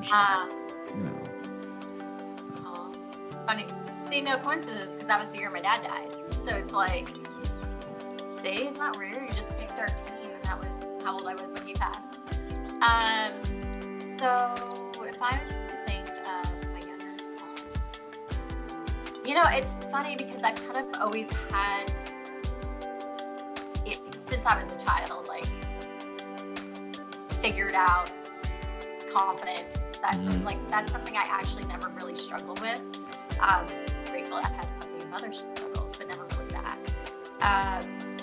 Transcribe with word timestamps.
was 0.00 0.08
13. 0.08 0.08
Or 0.08 0.08
any 0.08 0.08
age. 0.08 0.10
Uh, 0.12 0.46
you 0.94 1.02
know. 1.04 1.22
oh, 2.66 2.94
it's 3.30 3.42
funny. 3.42 3.66
See, 4.08 4.20
no 4.20 4.36
coincidence 4.38 4.92
because 4.92 5.08
that 5.08 5.20
was 5.20 5.30
the 5.30 5.38
year 5.38 5.50
my 5.50 5.60
dad 5.60 5.82
died. 5.82 6.10
So 6.42 6.56
it's 6.56 6.72
like, 6.72 7.08
see, 8.26 8.66
it's 8.66 8.78
not 8.78 8.98
weird. 8.98 9.22
You 9.22 9.32
just 9.32 9.56
picked 9.58 9.72
13, 9.72 9.86
and 10.34 10.44
that 10.44 10.58
was 10.58 10.84
how 11.04 11.12
old 11.12 11.26
I 11.26 11.34
was 11.34 11.52
when 11.52 11.66
he 11.66 11.74
passed. 11.74 12.16
Um, 12.82 13.32
so 13.96 14.92
if 15.04 15.20
I 15.22 15.38
was 15.38 15.50
to 15.50 15.78
think 15.86 16.08
of 16.08 16.50
my 16.72 16.80
goodness, 16.80 17.22
um, 17.38 18.82
you 19.24 19.34
know, 19.34 19.44
it's 19.50 19.74
funny 19.90 20.16
because 20.16 20.42
I've 20.42 20.56
kind 20.66 20.78
of 20.78 21.00
always 21.00 21.30
had 21.50 21.92
it 23.86 24.00
since 24.28 24.46
I 24.46 24.62
was 24.62 24.72
a 24.72 24.84
child, 24.84 25.28
like 25.28 25.46
figured 27.42 27.74
out 27.74 28.10
confidence. 29.12 29.89
That's 30.02 30.28
Mhm. 30.28 30.44
like 30.44 30.68
that's 30.68 30.90
something 30.92 31.16
I 31.16 31.24
actually 31.28 31.64
never 31.64 31.88
really 31.88 32.16
struggled 32.16 32.60
with. 32.60 32.80
Um, 33.40 33.66
grateful 34.06 34.36
I've 34.38 34.46
had 34.46 34.66
a 34.82 34.86
million 34.86 35.12
other 35.12 35.32
struggles, 35.32 35.92
but 35.96 36.08
never 36.08 36.24
really 36.24 36.46
that. 36.52 36.78
Um, 37.42 38.16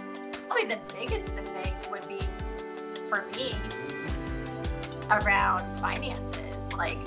probably 0.47 0.65
the 0.65 0.79
biggest 0.97 1.29
thing 1.29 1.73
would 1.91 2.07
be 2.07 2.19
for 3.09 3.25
me 3.35 3.55
around 5.09 5.79
finances. 5.79 6.73
Like, 6.73 6.97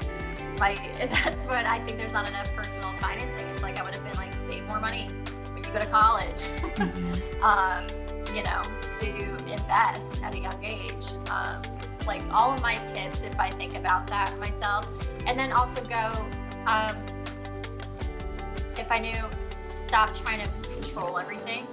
like 0.59 0.79
that's 1.11 1.47
what 1.47 1.67
I 1.67 1.79
think. 1.81 1.99
There's 1.99 2.13
not 2.13 2.29
enough 2.29 2.53
personal 2.55 2.93
financing. 3.01 3.47
It's 3.49 3.63
like 3.63 3.79
I 3.79 3.83
would 3.83 3.95
have 3.95 4.05
been 4.05 4.17
like 4.17 4.37
save 4.37 4.65
more 4.67 4.81
money 4.81 5.11
when 5.53 5.59
you 5.65 5.71
go 5.71 5.81
to 5.81 5.87
college. 5.87 6.45
Mhm. 6.77 7.43
um, 7.43 7.87
you 8.35 8.43
know, 8.45 8.63
do 9.01 9.13
invest 9.51 10.23
at 10.23 10.35
a 10.35 10.39
young 10.39 10.65
age. 10.65 11.07
Um, 11.31 11.61
like 12.07 12.23
all 12.33 12.53
of 12.53 12.63
my 12.63 12.75
tips, 12.93 13.21
if 13.21 13.39
I 13.39 13.51
think 13.51 13.75
about 13.75 14.07
that 14.09 14.39
myself, 14.39 14.87
and 15.27 15.39
then 15.39 15.53
also 15.53 15.83
go, 15.85 16.13
um, 16.67 16.97
if 18.77 18.91
I 18.91 18.99
knew, 18.99 19.19
stop 19.87 20.15
trying 20.15 20.41
to 20.41 20.71
control 20.75 21.19
everything. 21.19 21.67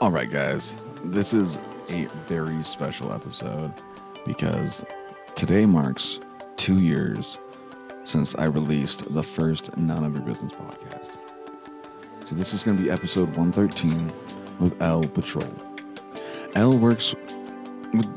All 0.00 0.10
right, 0.10 0.30
guys. 0.30 0.74
This 1.02 1.32
is 1.32 1.58
a 1.88 2.06
very 2.28 2.62
special 2.62 3.12
episode 3.12 3.72
because 4.26 4.84
today 5.34 5.64
marks 5.64 6.20
two 6.56 6.80
years 6.80 7.38
since 8.04 8.34
I 8.36 8.44
released 8.44 9.12
the 9.12 9.22
first 9.22 9.76
None 9.76 10.04
of 10.04 10.12
Your 10.14 10.22
Business 10.22 10.52
podcast. 10.52 11.16
So 12.28 12.34
this 12.34 12.52
is 12.52 12.62
going 12.62 12.76
to 12.76 12.82
be 12.82 12.90
episode 12.90 13.28
113 13.36 14.12
with 14.60 14.80
Elle 14.80 15.08
Patrol. 15.08 15.48
Elle 16.54 16.78
works 16.78 17.14
with 17.92 18.08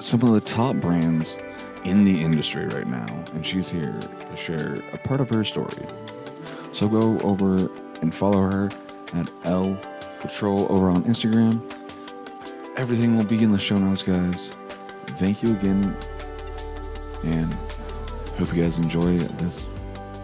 some 0.00 0.22
of 0.22 0.32
the 0.32 0.40
top 0.40 0.76
brands 0.76 1.36
in 1.84 2.04
the 2.04 2.22
industry 2.22 2.66
right 2.66 2.86
now, 2.86 3.06
and 3.34 3.44
she's 3.44 3.68
here 3.68 4.00
to 4.00 4.36
share 4.36 4.82
a 4.92 4.98
part 4.98 5.20
of 5.20 5.28
her 5.30 5.44
story. 5.44 5.86
So 6.72 6.88
go 6.88 7.18
over 7.20 7.68
and 8.00 8.14
follow 8.14 8.40
her 8.40 8.70
at 9.14 9.30
Elle 9.44 9.78
Patrol 10.20 10.66
over 10.70 10.88
on 10.88 11.04
Instagram. 11.04 11.60
Everything 12.76 13.16
will 13.16 13.24
be 13.24 13.42
in 13.42 13.52
the 13.52 13.58
show 13.58 13.78
notes, 13.78 14.02
guys. 14.02 14.52
Thank 15.18 15.42
you 15.42 15.50
again, 15.50 15.96
and 17.22 17.56
hope 18.36 18.54
you 18.54 18.62
guys 18.64 18.78
enjoy 18.78 19.18
this 19.18 19.68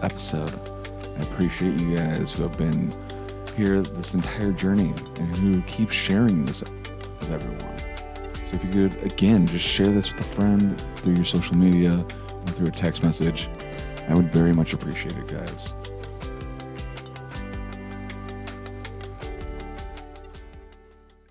episode. 0.01 0.53
I 1.17 1.23
appreciate 1.23 1.79
you 1.79 1.95
guys 1.95 2.33
who 2.33 2.43
have 2.43 2.57
been 2.57 2.93
here 3.55 3.81
this 3.81 4.13
entire 4.13 4.51
journey 4.51 4.93
and 5.15 5.37
who 5.37 5.61
keep 5.63 5.91
sharing 5.91 6.45
this 6.45 6.61
with 6.61 7.31
everyone. 7.31 7.79
So 8.35 8.57
if 8.57 8.63
you 8.65 8.89
could, 8.89 9.03
again, 9.03 9.47
just 9.47 9.65
share 9.65 9.87
this 9.87 10.11
with 10.11 10.21
a 10.21 10.29
friend 10.35 10.83
through 10.97 11.15
your 11.15 11.25
social 11.25 11.55
media 11.55 12.05
or 12.19 12.47
through 12.47 12.67
a 12.67 12.71
text 12.71 13.01
message, 13.01 13.49
I 14.09 14.13
would 14.13 14.33
very 14.33 14.53
much 14.53 14.73
appreciate 14.73 15.15
it, 15.15 15.27
guys. 15.27 15.73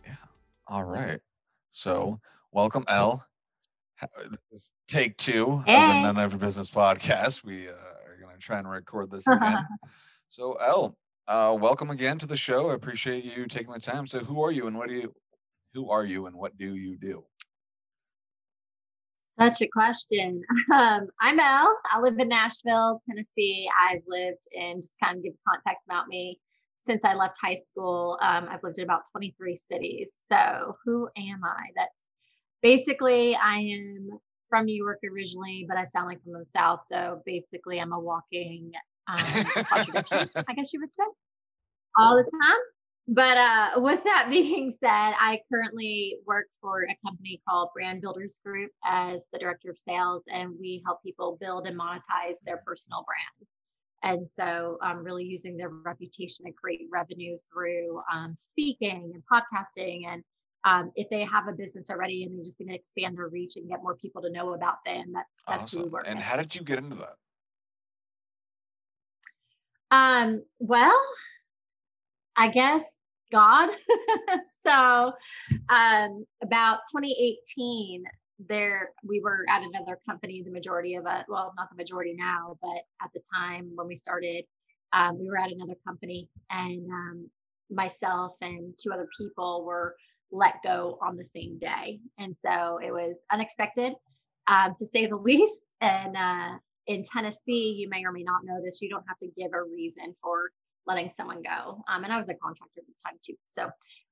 Yeah. 0.07 0.15
All 0.67 0.85
right. 0.85 1.21
So, 1.73 2.21
welcome, 2.53 2.85
Elle. 2.89 3.23
Is 4.53 4.71
take 4.89 5.17
two 5.17 5.45
of 5.45 5.65
the 5.65 5.73
Hey. 5.73 6.03
None 6.03 6.19
of 6.19 6.33
Your 6.33 6.39
Business 6.39 6.71
podcast. 6.71 7.45
We 7.45 7.69
uh, 7.69 7.73
are 7.73 8.17
going 8.21 8.35
to 8.35 8.41
try 8.41 8.59
and 8.59 8.69
record 8.69 9.11
this 9.11 9.27
again. 9.27 9.67
so, 10.29 10.55
Elle, 10.55 10.97
uh, 11.29 11.57
welcome 11.59 11.91
again 11.91 12.19
to 12.19 12.27
the 12.27 12.37
show. 12.37 12.71
I 12.71 12.75
appreciate 12.75 13.25
you 13.25 13.47
taking 13.47 13.73
the 13.73 13.81
time. 13.81 14.07
So, 14.07 14.21
who 14.21 14.43
are 14.43 14.53
you 14.53 14.67
and 14.67 14.77
what 14.77 14.89
do 14.89 14.95
you? 14.95 15.15
Who 15.75 15.91
are 15.91 16.05
you 16.05 16.27
and 16.27 16.37
what 16.37 16.57
do 16.57 16.75
you 16.75 16.97
do? 16.97 17.25
Such 19.39 19.63
a 19.63 19.67
question. 19.67 20.43
Um, 20.73 21.09
I'm 21.21 21.39
Elle. 21.39 21.77
I 21.91 22.01
live 22.01 22.19
in 22.19 22.29
Nashville, 22.29 23.03
Tennessee. 23.09 23.69
I've 23.89 24.03
lived 24.07 24.47
in, 24.53 24.81
just 24.81 24.95
kind 25.03 25.17
of 25.17 25.25
give 25.25 25.33
context 25.47 25.85
about 25.87 26.07
me, 26.09 26.39
since 26.79 27.05
I 27.05 27.15
left 27.15 27.37
high 27.41 27.57
school. 27.57 28.19
Um, 28.23 28.47
I've 28.49 28.63
lived 28.63 28.79
in 28.79 28.85
about 28.85 29.03
23 29.13 29.57
cities. 29.57 30.21
So, 30.31 30.77
who 30.85 31.09
am 31.17 31.41
I? 31.45 31.69
That's 31.77 32.00
basically, 32.63 33.35
I 33.37 33.57
am 33.57 34.19
from 34.49 34.67
New 34.67 34.77
York 34.77 34.99
originally, 35.11 35.65
but 35.69 35.77
I 35.77 35.85
sound 35.85 36.07
like 36.07 36.23
from 36.23 36.33
the 36.33 36.45
South. 36.45 36.81
So, 36.87 37.23
basically, 37.25 37.81
I'm 37.81 37.93
a 37.93 38.01
walking 38.01 38.73
um, 39.09 39.19
contradiction, 39.65 40.31
I 40.49 40.55
guess 40.55 40.73
you 40.73 40.81
would 40.81 40.91
say, 40.99 41.07
all 41.99 42.17
the 42.17 42.25
time. 42.25 42.61
But 43.13 43.37
uh, 43.39 43.71
with 43.81 44.05
that 44.05 44.29
being 44.31 44.71
said, 44.71 45.15
I 45.19 45.41
currently 45.53 46.19
work 46.27 46.47
for 46.61 46.85
a 46.85 46.97
company 47.05 47.43
called 47.49 47.71
Brand 47.75 48.01
Builders 48.01 48.41
Group 48.45 48.71
as 48.85 49.25
the 49.33 49.39
director 49.39 49.71
of 49.71 49.79
sales, 49.79 50.23
and 50.29 50.55
we 50.61 50.81
help 50.87 51.03
people 51.03 51.37
build 51.41 51.67
and 51.67 51.79
monetize 51.79 52.37
their 52.47 52.63
personal 52.65 53.05
brand. 53.05 53.49
And 54.03 54.31
so, 54.31 54.79
um, 54.83 55.05
really 55.05 55.25
using 55.25 55.57
their 55.57 55.71
reputation 55.71 56.47
to 56.47 56.53
create 56.53 56.89
revenue 56.91 57.37
through 57.53 58.01
um, 58.13 58.35
speaking 58.37 59.13
and 59.13 59.23
podcasting. 59.31 60.07
And 60.09 60.23
um, 60.65 60.93
if 60.95 61.09
they 61.09 61.25
have 61.25 61.49
a 61.49 61.53
business 61.53 61.91
already 61.91 62.25
and 62.25 62.37
they're 62.37 62.45
just 62.45 62.59
going 62.59 62.69
to 62.69 62.75
expand 62.75 63.17
their 63.17 63.29
reach 63.29 63.57
and 63.57 63.69
get 63.69 63.83
more 63.83 63.97
people 63.97 64.21
to 64.23 64.31
know 64.31 64.55
about 64.55 64.77
them, 64.85 65.13
that, 65.13 65.25
that's 65.49 65.73
who 65.73 65.85
we 65.85 65.85
Awesome. 65.89 66.03
And 66.07 66.19
with. 66.19 66.25
how 66.25 66.37
did 66.37 66.55
you 66.55 66.63
get 66.63 66.79
into 66.79 66.97
that? 66.97 67.17
Um, 69.91 70.43
well, 70.59 71.01
I 72.37 72.49
guess 72.49 72.85
God. 73.33 73.71
so, 74.67 75.13
um, 75.69 76.25
about 76.43 76.81
2018, 76.91 78.05
there 78.49 78.91
we 79.05 79.21
were 79.21 79.45
at 79.49 79.63
another 79.63 79.99
company. 80.09 80.43
The 80.43 80.51
majority 80.51 80.95
of 80.95 81.07
us, 81.07 81.25
well, 81.29 81.53
not 81.57 81.69
the 81.71 81.77
majority 81.77 82.15
now, 82.17 82.57
but 82.63 82.83
at 83.03 83.11
the 83.15 83.21
time 83.35 83.71
when 83.75 83.87
we 83.87 83.95
started, 83.95 84.45
um, 84.93 85.19
we 85.19 85.29
were 85.29 85.39
at 85.39 85.53
another 85.53 85.77
company, 85.87 86.29
and 86.51 86.89
um, 86.91 87.31
myself 87.71 88.33
and 88.41 88.75
two 88.79 88.93
other 88.93 89.09
people 89.19 89.65
were 89.65 89.95
let 90.33 90.63
go 90.63 90.99
on 91.03 91.17
the 91.17 91.25
same 91.25 91.59
day, 91.59 92.01
and 92.19 92.37
so 92.37 92.79
it 92.83 92.93
was 92.93 93.25
unexpected, 93.33 93.93
um, 94.47 94.75
to 94.79 94.87
say 94.87 95.07
the 95.07 95.17
least. 95.31 95.63
And 95.81 96.17
uh, 96.17 96.59
in 96.87 97.03
Tennessee, 97.03 97.75
you 97.79 97.89
may 97.89 98.05
or 98.05 98.13
may 98.13 98.23
not 98.23 98.45
know 98.45 98.61
this, 98.63 98.81
you 98.83 98.89
don't 98.89 99.05
have 99.09 99.19
to 99.19 99.29
give 99.37 99.53
a 99.55 99.63
reason 99.63 100.15
for 100.23 100.51
letting 100.87 101.11
someone 101.11 101.43
go. 101.43 101.83
Um, 101.89 102.05
and 102.05 102.13
I 102.13 102.17
was 102.17 102.29
a 102.29 102.35
contractor 102.35 102.81
at 102.81 102.87
the 102.87 102.95
time 103.05 103.19
too. 103.25 103.35
So 103.47 103.71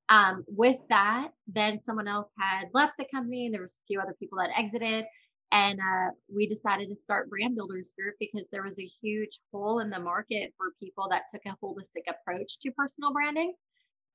um, 0.08 0.44
with 0.46 0.76
that, 0.88 1.28
then 1.46 1.82
someone 1.82 2.08
else 2.08 2.32
had 2.38 2.68
left 2.72 2.94
the 2.98 3.06
company. 3.12 3.46
and 3.46 3.54
There 3.54 3.62
was 3.62 3.80
a 3.82 3.86
few 3.86 4.00
other 4.00 4.14
people 4.18 4.38
that 4.38 4.56
exited. 4.58 5.04
And 5.50 5.80
uh, 5.80 6.10
we 6.32 6.46
decided 6.46 6.90
to 6.90 6.96
start 6.96 7.30
Brand 7.30 7.56
Builders 7.56 7.94
Group 7.98 8.14
because 8.20 8.48
there 8.50 8.62
was 8.62 8.78
a 8.78 8.88
huge 9.02 9.40
hole 9.50 9.80
in 9.80 9.88
the 9.88 9.98
market 9.98 10.52
for 10.56 10.72
people 10.80 11.08
that 11.10 11.24
took 11.32 11.42
a 11.46 11.56
holistic 11.64 12.04
approach 12.08 12.58
to 12.60 12.70
personal 12.72 13.12
branding. 13.12 13.54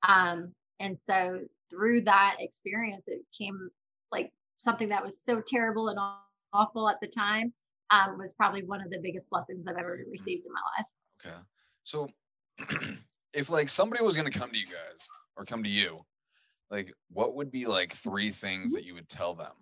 Um, 0.08 0.52
and 0.80 0.98
so 0.98 1.40
through 1.70 2.02
that 2.02 2.36
experience, 2.40 3.08
it 3.08 3.20
came 3.36 3.70
like 4.12 4.32
something 4.58 4.88
that 4.90 5.04
was 5.04 5.18
so 5.24 5.40
terrible 5.46 5.88
and 5.88 5.98
awful 6.52 6.88
at 6.88 7.00
the 7.00 7.08
time 7.08 7.52
um, 7.90 8.18
was 8.18 8.34
probably 8.34 8.62
one 8.62 8.80
of 8.80 8.90
the 8.90 8.98
biggest 9.02 9.30
blessings 9.30 9.66
I've 9.66 9.76
ever 9.76 9.98
received 10.10 10.44
in 10.46 10.52
my 10.52 10.60
life. 10.78 10.86
Okay. 11.26 11.36
So 11.84 12.08
if 13.32 13.50
like 13.50 13.68
somebody 13.68 14.02
was 14.02 14.16
going 14.16 14.30
to 14.30 14.38
come 14.38 14.50
to 14.50 14.58
you 14.58 14.66
guys 14.66 15.08
or 15.36 15.44
come 15.44 15.62
to 15.62 15.70
you, 15.70 16.04
like 16.70 16.92
what 17.10 17.34
would 17.34 17.50
be 17.50 17.66
like 17.66 17.92
three 17.92 18.30
things 18.30 18.72
that 18.72 18.84
you 18.84 18.94
would 18.94 19.08
tell 19.08 19.34
them 19.34 19.52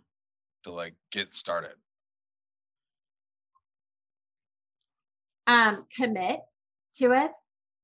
to 0.64 0.73
like 0.73 0.94
get 1.11 1.35
started? 1.35 1.75
um, 5.47 5.85
commit 5.94 6.41
to 6.94 7.12
it, 7.12 7.31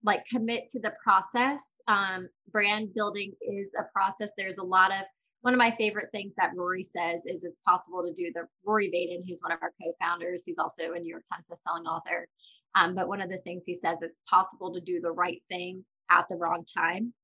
like 0.05 0.25
commit 0.27 0.69
to 0.71 0.81
the 0.81 0.93
process. 1.03 1.63
Um, 1.89 2.29
brand 2.51 2.95
building 2.95 3.33
is 3.41 3.73
a 3.79 3.85
process. 3.93 4.31
There's 4.37 4.59
a 4.59 4.65
lot 4.65 4.91
of 4.91 5.05
one 5.43 5.55
of 5.55 5.59
my 5.59 5.71
favorite 5.71 6.09
things 6.13 6.35
that 6.37 6.51
Rory 6.57 6.83
says 6.83 7.21
is 7.25 7.45
it's 7.45 7.61
possible 7.67 8.03
to 8.03 8.13
do 8.13 8.33
the 8.35 8.43
Rory 8.65 8.91
Vaden, 8.91 9.23
who's 9.27 9.41
one 9.41 9.53
of 9.53 9.61
our 9.63 9.73
co-founders. 9.81 10.43
He's 10.45 10.59
also 10.59 10.93
a 10.93 10.99
New 10.99 11.09
York 11.09 11.23
Times 11.33 11.47
bestselling 11.49 11.87
author. 11.87 12.27
Um, 12.75 12.95
but 12.95 13.09
one 13.09 13.21
of 13.21 13.31
the 13.31 13.39
things 13.39 13.65
he 13.65 13.75
says, 13.75 13.99
it's 14.03 14.21
possible 14.29 14.73
to 14.75 14.81
do 14.81 15.01
the 15.01 15.13
right 15.13 15.41
thing 15.49 15.85
at 16.11 16.27
the 16.29 16.37
wrong 16.37 16.65
time. 16.77 17.15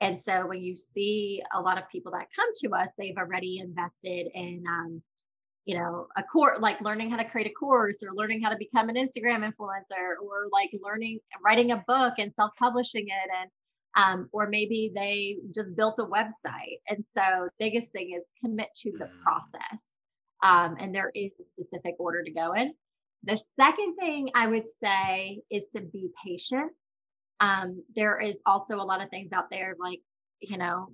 And 0.00 0.18
so 0.18 0.46
when 0.46 0.60
you 0.60 0.76
see 0.76 1.42
a 1.54 1.60
lot 1.60 1.78
of 1.78 1.88
people 1.90 2.12
that 2.12 2.28
come 2.36 2.48
to 2.64 2.74
us, 2.74 2.92
they've 2.98 3.16
already 3.16 3.58
invested 3.58 4.28
in, 4.34 4.62
um, 4.68 5.02
you 5.64 5.76
know, 5.76 6.06
a 6.16 6.22
course, 6.22 6.58
like 6.60 6.80
learning 6.82 7.10
how 7.10 7.16
to 7.16 7.24
create 7.24 7.46
a 7.46 7.54
course 7.54 8.02
or 8.02 8.14
learning 8.14 8.42
how 8.42 8.50
to 8.50 8.56
become 8.56 8.88
an 8.88 8.96
Instagram 8.96 9.50
influencer 9.50 10.14
or 10.22 10.48
like 10.52 10.70
learning, 10.82 11.18
writing 11.44 11.72
a 11.72 11.82
book 11.88 12.14
and 12.18 12.34
self 12.34 12.50
publishing 12.58 13.06
it. 13.08 13.30
And 13.40 13.50
um, 13.96 14.28
or 14.32 14.48
maybe 14.48 14.92
they 14.94 15.36
just 15.54 15.74
built 15.76 15.98
a 16.00 16.04
website. 16.04 16.80
And 16.88 17.04
so, 17.06 17.48
biggest 17.58 17.92
thing 17.92 18.12
is 18.18 18.28
commit 18.42 18.68
to 18.82 18.92
the 18.98 19.06
mm. 19.06 19.22
process. 19.22 19.96
Um, 20.42 20.76
and 20.78 20.94
there 20.94 21.10
is 21.14 21.32
a 21.40 21.44
specific 21.44 21.94
order 21.98 22.22
to 22.22 22.30
go 22.30 22.52
in. 22.52 22.74
The 23.22 23.38
second 23.58 23.96
thing 23.96 24.30
I 24.34 24.48
would 24.48 24.68
say 24.68 25.40
is 25.50 25.68
to 25.68 25.80
be 25.80 26.10
patient. 26.22 26.72
Um, 27.40 27.82
there 27.94 28.18
is 28.18 28.42
also 28.44 28.76
a 28.76 28.84
lot 28.84 29.02
of 29.02 29.08
things 29.08 29.32
out 29.32 29.50
there 29.50 29.74
like, 29.80 30.00
you 30.40 30.58
know, 30.58 30.88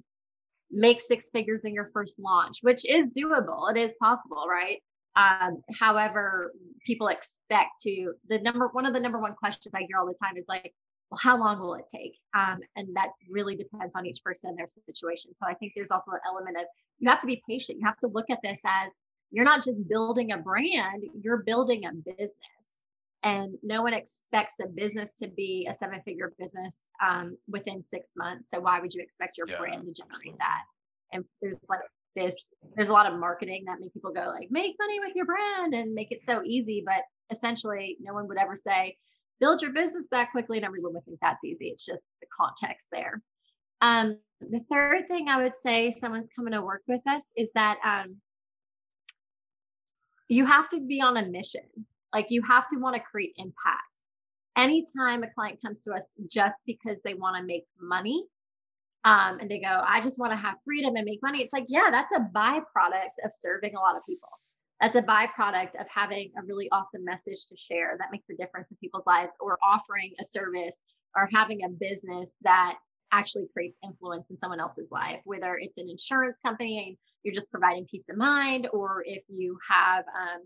make 0.70 1.00
six 1.00 1.30
figures 1.30 1.64
in 1.64 1.74
your 1.74 1.90
first 1.92 2.18
launch, 2.18 2.58
which 2.62 2.84
is 2.86 3.06
doable. 3.06 3.70
It 3.70 3.76
is 3.76 3.94
possible, 4.00 4.46
right? 4.48 4.82
Um, 5.16 5.62
however, 5.78 6.52
people 6.86 7.08
expect 7.08 7.82
to 7.82 8.14
the 8.28 8.38
number 8.38 8.68
one 8.68 8.86
of 8.86 8.94
the 8.94 9.00
number 9.00 9.18
one 9.18 9.34
questions 9.34 9.74
I 9.74 9.84
hear 9.88 9.98
all 9.98 10.06
the 10.06 10.14
time 10.14 10.36
is 10.36 10.44
like, 10.48 10.72
well, 11.10 11.18
how 11.20 11.36
long 11.38 11.58
will 11.60 11.74
it 11.74 11.86
take? 11.92 12.16
Um, 12.34 12.60
and 12.76 12.94
that 12.94 13.10
really 13.28 13.56
depends 13.56 13.96
on 13.96 14.06
each 14.06 14.22
person 14.22 14.54
their 14.56 14.68
situation. 14.68 15.32
So 15.34 15.46
I 15.46 15.54
think 15.54 15.72
there's 15.74 15.90
also 15.90 16.12
an 16.12 16.20
element 16.26 16.56
of 16.56 16.64
you 17.00 17.10
have 17.10 17.20
to 17.20 17.26
be 17.26 17.42
patient. 17.48 17.78
You 17.80 17.86
have 17.86 17.98
to 17.98 18.06
look 18.06 18.26
at 18.30 18.38
this 18.42 18.60
as 18.64 18.90
you're 19.32 19.44
not 19.44 19.64
just 19.64 19.88
building 19.88 20.32
a 20.32 20.38
brand, 20.38 21.04
you're 21.20 21.42
building 21.42 21.84
a 21.84 21.92
business. 21.92 22.34
And 23.22 23.56
no 23.62 23.82
one 23.82 23.92
expects 23.92 24.54
a 24.62 24.66
business 24.66 25.10
to 25.18 25.28
be 25.28 25.66
a 25.68 25.74
seven 25.74 26.00
figure 26.06 26.32
business 26.38 26.88
um, 27.06 27.36
within 27.48 27.84
six 27.84 28.08
months. 28.16 28.50
So 28.50 28.60
why 28.60 28.80
would 28.80 28.94
you 28.94 29.02
expect 29.02 29.36
your 29.36 29.46
yeah, 29.46 29.58
brand 29.58 29.84
to 29.84 29.92
generate 29.92 30.14
absolutely. 30.14 30.36
that? 30.38 30.62
And 31.12 31.24
there's 31.42 31.58
like 31.68 31.80
this, 32.16 32.46
there's 32.76 32.88
a 32.88 32.92
lot 32.94 33.12
of 33.12 33.18
marketing 33.18 33.64
that 33.66 33.78
make 33.78 33.92
people 33.92 34.12
go 34.12 34.26
like, 34.28 34.50
make 34.50 34.76
money 34.78 35.00
with 35.00 35.14
your 35.14 35.26
brand 35.26 35.74
and 35.74 35.92
make 35.92 36.12
it 36.12 36.22
so 36.22 36.42
easy. 36.44 36.82
But 36.84 37.02
essentially, 37.30 37.98
no 38.00 38.14
one 38.14 38.26
would 38.28 38.38
ever 38.38 38.56
say, 38.56 38.96
build 39.38 39.60
your 39.60 39.72
business 39.72 40.06
that 40.10 40.30
quickly 40.30 40.58
and 40.58 40.66
everyone 40.66 40.94
would 40.94 41.04
think 41.04 41.18
that's 41.20 41.44
easy. 41.44 41.68
It's 41.68 41.84
just 41.84 42.02
the 42.20 42.26
context 42.38 42.88
there. 42.90 43.22
Um, 43.82 44.18
the 44.40 44.60
third 44.70 45.08
thing 45.08 45.28
I 45.28 45.42
would 45.42 45.54
say 45.54 45.90
someone's 45.90 46.30
coming 46.34 46.52
to 46.52 46.62
work 46.62 46.82
with 46.88 47.00
us 47.06 47.24
is 47.36 47.50
that 47.54 47.78
um, 47.84 48.16
you 50.28 50.46
have 50.46 50.68
to 50.70 50.80
be 50.80 51.00
on 51.00 51.16
a 51.16 51.26
mission. 51.26 51.62
Like 52.14 52.26
you 52.30 52.42
have 52.42 52.66
to 52.68 52.78
want 52.78 52.96
to 52.96 53.02
create 53.02 53.34
impact. 53.36 53.84
Anytime 54.56 55.22
a 55.22 55.30
client 55.30 55.60
comes 55.64 55.80
to 55.80 55.92
us 55.92 56.04
just 56.28 56.56
because 56.66 57.00
they 57.04 57.14
want 57.14 57.36
to 57.36 57.42
make 57.42 57.64
money, 57.80 58.26
um, 59.04 59.38
and 59.40 59.50
they 59.50 59.60
go, 59.60 59.82
I 59.86 60.02
just 60.02 60.18
want 60.18 60.32
to 60.32 60.36
have 60.36 60.56
freedom 60.64 60.96
and 60.96 61.06
make 61.06 61.20
money. 61.22 61.40
It's 61.40 61.52
like, 61.52 61.64
yeah, 61.68 61.88
that's 61.90 62.12
a 62.14 62.20
byproduct 62.20 63.24
of 63.24 63.30
serving 63.32 63.74
a 63.74 63.80
lot 63.80 63.96
of 63.96 64.02
people 64.06 64.28
that's 64.80 64.96
a 64.96 65.02
byproduct 65.02 65.78
of 65.78 65.86
having 65.94 66.32
a 66.38 66.42
really 66.44 66.68
awesome 66.72 67.04
message 67.04 67.46
to 67.48 67.56
share 67.56 67.96
that 67.98 68.08
makes 68.10 68.30
a 68.30 68.36
difference 68.36 68.70
in 68.70 68.76
people's 68.78 69.06
lives 69.06 69.32
or 69.38 69.58
offering 69.62 70.14
a 70.20 70.24
service 70.24 70.78
or 71.14 71.28
having 71.32 71.64
a 71.64 71.68
business 71.68 72.32
that 72.42 72.78
actually 73.12 73.46
creates 73.52 73.76
influence 73.84 74.30
in 74.30 74.38
someone 74.38 74.60
else's 74.60 74.90
life 74.90 75.20
whether 75.24 75.58
it's 75.60 75.78
an 75.78 75.88
insurance 75.88 76.36
company 76.44 76.86
and 76.86 76.96
you're 77.22 77.34
just 77.34 77.50
providing 77.50 77.84
peace 77.84 78.08
of 78.08 78.16
mind 78.16 78.68
or 78.72 79.02
if 79.04 79.22
you 79.28 79.58
have 79.68 80.04
um, 80.16 80.40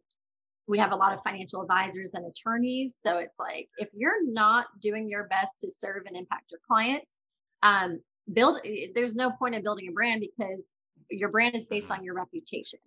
we 0.67 0.79
have 0.79 0.93
a 0.93 0.97
lot 0.97 1.13
of 1.13 1.21
financial 1.23 1.63
advisors 1.63 2.15
and 2.15 2.25
attorneys 2.27 2.97
so 3.03 3.19
it's 3.19 3.39
like 3.39 3.69
if 3.79 3.89
you're 3.93 4.27
not 4.27 4.67
doing 4.81 5.09
your 5.09 5.25
best 5.25 5.55
to 5.61 5.71
serve 5.71 6.03
and 6.07 6.17
impact 6.17 6.51
your 6.51 6.61
clients 6.67 7.19
um, 7.63 8.01
build 8.33 8.59
there's 8.95 9.15
no 9.15 9.31
point 9.31 9.55
in 9.55 9.63
building 9.63 9.89
a 9.89 9.93
brand 9.93 10.21
because 10.21 10.65
your 11.11 11.29
brand 11.29 11.55
is 11.55 11.67
based 11.67 11.89
mm-hmm. 11.89 12.01
on 12.01 12.05
your 12.05 12.15
reputation 12.15 12.79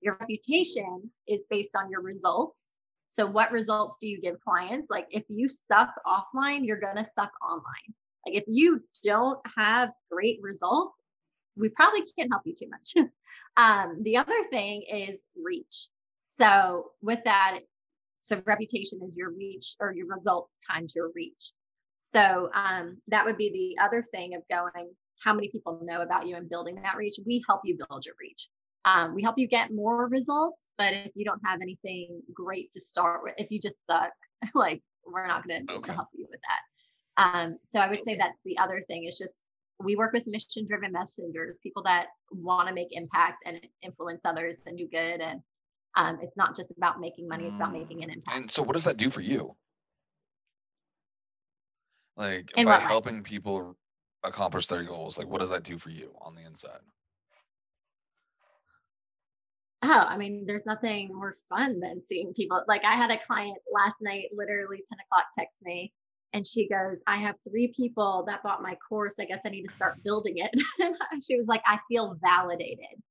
your 0.00 0.16
reputation 0.18 1.10
is 1.28 1.44
based 1.50 1.76
on 1.76 1.90
your 1.90 2.00
results. 2.00 2.66
So, 3.08 3.26
what 3.26 3.52
results 3.52 3.98
do 4.00 4.08
you 4.08 4.20
give 4.20 4.40
clients? 4.40 4.90
Like, 4.90 5.06
if 5.10 5.24
you 5.28 5.48
suck 5.48 5.90
offline, 6.06 6.64
you're 6.64 6.80
going 6.80 6.96
to 6.96 7.04
suck 7.04 7.30
online. 7.42 7.94
Like, 8.26 8.36
if 8.36 8.44
you 8.46 8.82
don't 9.04 9.40
have 9.56 9.90
great 10.10 10.38
results, 10.42 11.02
we 11.56 11.68
probably 11.68 12.04
can't 12.16 12.30
help 12.32 12.42
you 12.44 12.54
too 12.54 12.68
much. 12.68 13.06
um, 13.56 14.02
the 14.02 14.16
other 14.16 14.44
thing 14.50 14.84
is 14.90 15.18
reach. 15.36 15.88
So, 16.36 16.92
with 17.02 17.20
that, 17.24 17.60
so 18.20 18.42
reputation 18.46 19.00
is 19.06 19.16
your 19.16 19.30
reach 19.30 19.76
or 19.80 19.92
your 19.92 20.06
result 20.06 20.48
times 20.70 20.94
your 20.94 21.10
reach. 21.14 21.52
So, 21.98 22.50
um, 22.54 22.98
that 23.08 23.24
would 23.24 23.36
be 23.36 23.50
the 23.50 23.82
other 23.82 24.02
thing 24.02 24.34
of 24.34 24.42
going, 24.50 24.90
how 25.22 25.34
many 25.34 25.48
people 25.48 25.80
know 25.82 26.00
about 26.00 26.26
you 26.26 26.36
and 26.36 26.48
building 26.48 26.76
that 26.76 26.96
reach? 26.96 27.16
We 27.26 27.42
help 27.46 27.60
you 27.64 27.76
build 27.76 28.04
your 28.06 28.14
reach. 28.20 28.48
Um, 28.84 29.14
we 29.14 29.22
help 29.22 29.36
you 29.38 29.46
get 29.46 29.72
more 29.72 30.08
results, 30.08 30.70
but 30.78 30.94
if 30.94 31.12
you 31.14 31.24
don't 31.24 31.42
have 31.44 31.60
anything 31.60 32.22
great 32.32 32.72
to 32.72 32.80
start 32.80 33.20
with, 33.22 33.34
if 33.36 33.50
you 33.50 33.60
just 33.60 33.76
suck, 33.90 34.10
like 34.54 34.82
we're 35.06 35.26
not 35.26 35.46
going 35.46 35.66
to 35.66 35.74
okay. 35.74 35.92
help 35.92 36.08
you 36.14 36.26
with 36.30 36.40
that. 36.48 36.60
Um, 37.22 37.58
so 37.68 37.80
I 37.80 37.88
would 37.88 38.00
say 38.06 38.16
that's 38.16 38.38
the 38.44 38.56
other 38.58 38.82
thing 38.88 39.04
is 39.04 39.18
just 39.18 39.34
we 39.82 39.96
work 39.96 40.12
with 40.12 40.26
mission 40.26 40.66
driven 40.66 40.92
messengers, 40.92 41.58
people 41.62 41.82
that 41.84 42.06
want 42.30 42.68
to 42.68 42.74
make 42.74 42.88
impact 42.90 43.42
and 43.46 43.60
influence 43.82 44.24
others 44.24 44.58
and 44.66 44.76
do 44.76 44.86
good. 44.86 45.20
And 45.20 45.40
um, 46.00 46.18
it's 46.22 46.36
not 46.36 46.56
just 46.56 46.70
about 46.76 47.00
making 47.00 47.28
money, 47.28 47.46
it's 47.46 47.56
about 47.56 47.72
making 47.72 48.02
an 48.02 48.10
impact. 48.10 48.36
And 48.36 48.50
so, 48.50 48.62
what 48.62 48.74
does 48.74 48.84
that 48.84 48.96
do 48.96 49.10
for 49.10 49.20
you? 49.20 49.56
Like, 52.16 52.50
In 52.56 52.66
by 52.66 52.78
helping 52.78 53.16
way? 53.16 53.22
people 53.22 53.76
accomplish 54.22 54.66
their 54.66 54.82
goals, 54.82 55.18
like, 55.18 55.28
what 55.28 55.40
does 55.40 55.50
that 55.50 55.62
do 55.62 55.78
for 55.78 55.90
you 55.90 56.12
on 56.20 56.34
the 56.34 56.42
inside? 56.42 56.80
oh, 59.82 60.04
I 60.06 60.18
mean, 60.18 60.44
there's 60.46 60.66
nothing 60.66 61.08
more 61.08 61.38
fun 61.48 61.80
than 61.80 62.04
seeing 62.04 62.34
people. 62.34 62.62
Like 62.68 62.84
I 62.84 62.92
had 62.92 63.10
a 63.10 63.16
client 63.16 63.56
last 63.72 63.96
night, 64.02 64.26
literally 64.30 64.76
10 64.76 64.98
o'clock, 65.06 65.24
text 65.34 65.62
me 65.62 65.90
and 66.32 66.46
she 66.46 66.68
goes, 66.68 67.00
I 67.06 67.16
have 67.18 67.34
three 67.48 67.72
people 67.76 68.24
that 68.28 68.42
bought 68.42 68.62
my 68.62 68.76
course. 68.88 69.16
I 69.18 69.24
guess 69.24 69.42
I 69.44 69.50
need 69.50 69.66
to 69.66 69.72
start 69.72 70.02
building 70.04 70.38
it. 70.38 70.50
she 71.26 71.36
was 71.36 71.46
like, 71.46 71.62
I 71.66 71.78
feel 71.88 72.16
validated. 72.20 73.02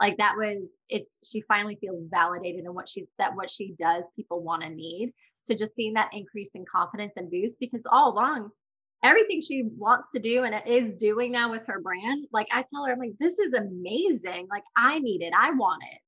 Like 0.00 0.18
that 0.18 0.34
was 0.36 0.76
it's 0.88 1.18
she 1.24 1.42
finally 1.42 1.78
feels 1.80 2.06
validated 2.06 2.64
in 2.64 2.74
what 2.74 2.88
she's 2.88 3.06
that 3.18 3.34
what 3.34 3.50
she 3.50 3.74
does, 3.78 4.04
people 4.14 4.42
want 4.42 4.62
to 4.62 4.68
need. 4.68 5.12
So 5.40 5.54
just 5.54 5.74
seeing 5.74 5.94
that 5.94 6.10
increase 6.12 6.50
in 6.54 6.64
confidence 6.70 7.14
and 7.16 7.30
boost 7.30 7.60
because 7.60 7.82
all 7.90 8.12
along 8.12 8.50
everything 9.02 9.40
she 9.40 9.62
wants 9.76 10.10
to 10.10 10.18
do 10.18 10.44
and 10.44 10.60
is 10.66 10.94
doing 10.94 11.30
now 11.30 11.50
with 11.50 11.62
her 11.66 11.80
brand, 11.80 12.26
like 12.32 12.48
I 12.50 12.64
tell 12.68 12.84
her, 12.84 12.92
I'm 12.92 12.98
like, 12.98 13.12
this 13.20 13.38
is 13.38 13.52
amazing. 13.52 14.48
Like 14.50 14.64
I 14.76 14.98
need 14.98 15.22
it. 15.22 15.32
I 15.36 15.50
want 15.50 15.82
it 15.84 15.98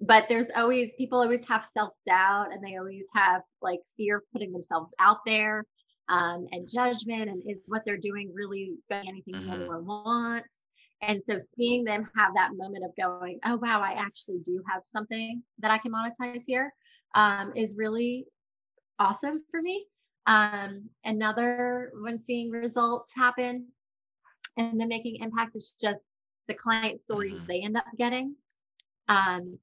but 0.00 0.26
there's 0.28 0.50
always 0.56 0.94
people 0.94 1.20
always 1.20 1.46
have 1.46 1.64
self-doubt 1.64 2.52
and 2.52 2.64
they 2.64 2.76
always 2.76 3.06
have 3.14 3.42
like 3.60 3.80
fear 3.96 4.18
of 4.18 4.22
putting 4.32 4.52
themselves 4.52 4.92
out 4.98 5.18
there 5.26 5.64
um, 6.08 6.46
and 6.52 6.68
judgment 6.68 7.28
and 7.28 7.42
is 7.46 7.62
what 7.68 7.82
they're 7.84 7.98
doing 7.98 8.32
really 8.34 8.74
anything 8.90 9.34
mm-hmm. 9.34 9.52
anyone 9.52 9.86
wants 9.86 10.64
and 11.02 11.22
so 11.26 11.36
seeing 11.56 11.84
them 11.84 12.08
have 12.16 12.34
that 12.34 12.50
moment 12.56 12.84
of 12.84 12.90
going 12.96 13.38
oh 13.46 13.56
wow 13.56 13.80
i 13.80 13.92
actually 13.92 14.38
do 14.44 14.62
have 14.68 14.82
something 14.84 15.42
that 15.58 15.70
i 15.70 15.78
can 15.78 15.92
monetize 15.92 16.42
here 16.46 16.72
um, 17.14 17.52
is 17.56 17.74
really 17.76 18.26
awesome 18.98 19.42
for 19.50 19.60
me 19.60 19.86
um, 20.26 20.88
another 21.04 21.90
when 22.02 22.22
seeing 22.22 22.50
results 22.50 23.12
happen 23.16 23.66
and 24.56 24.80
then 24.80 24.88
making 24.88 25.16
impact 25.16 25.56
is 25.56 25.74
just 25.80 25.98
the 26.48 26.54
client 26.54 27.00
stories 27.00 27.38
mm-hmm. 27.38 27.46
they 27.46 27.62
end 27.62 27.76
up 27.76 27.84
getting 27.98 28.34
um, 29.08 29.58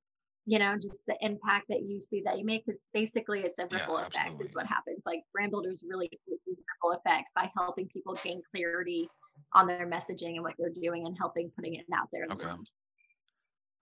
you 0.48 0.60
know, 0.60 0.75
just 0.82 1.06
the 1.06 1.17
impact 1.20 1.65
that 1.67 1.82
you 1.84 2.00
see 2.00 2.22
that 2.25 2.39
you 2.39 2.46
make. 2.46 2.65
Because 2.65 2.79
basically, 2.94 3.41
it's 3.41 3.60
a 3.60 3.67
ripple 3.70 4.00
yeah, 4.00 4.08
effect, 4.08 4.41
is 4.41 4.53
what 4.53 4.65
happens. 4.65 5.01
Like 5.06 5.24
brand 5.34 5.51
builders 5.51 5.84
really 5.88 6.10
use 6.25 6.39
these 6.48 6.58
ripple 6.58 6.98
effects 6.98 7.32
by 7.36 7.51
helping 7.56 7.88
people 7.89 8.17
gain 8.24 8.41
clarity 8.56 9.10
on 9.54 9.68
their 9.68 9.88
messaging 9.88 10.36
and 10.36 10.44
what 10.44 10.54
they're 10.58 10.70
doing 10.70 11.06
and 11.06 11.18
helping 11.18 11.51
putting 11.56 11.75
it 11.75 11.86
out 11.94 12.10
there. 12.12 12.25
Okay. 12.32 12.44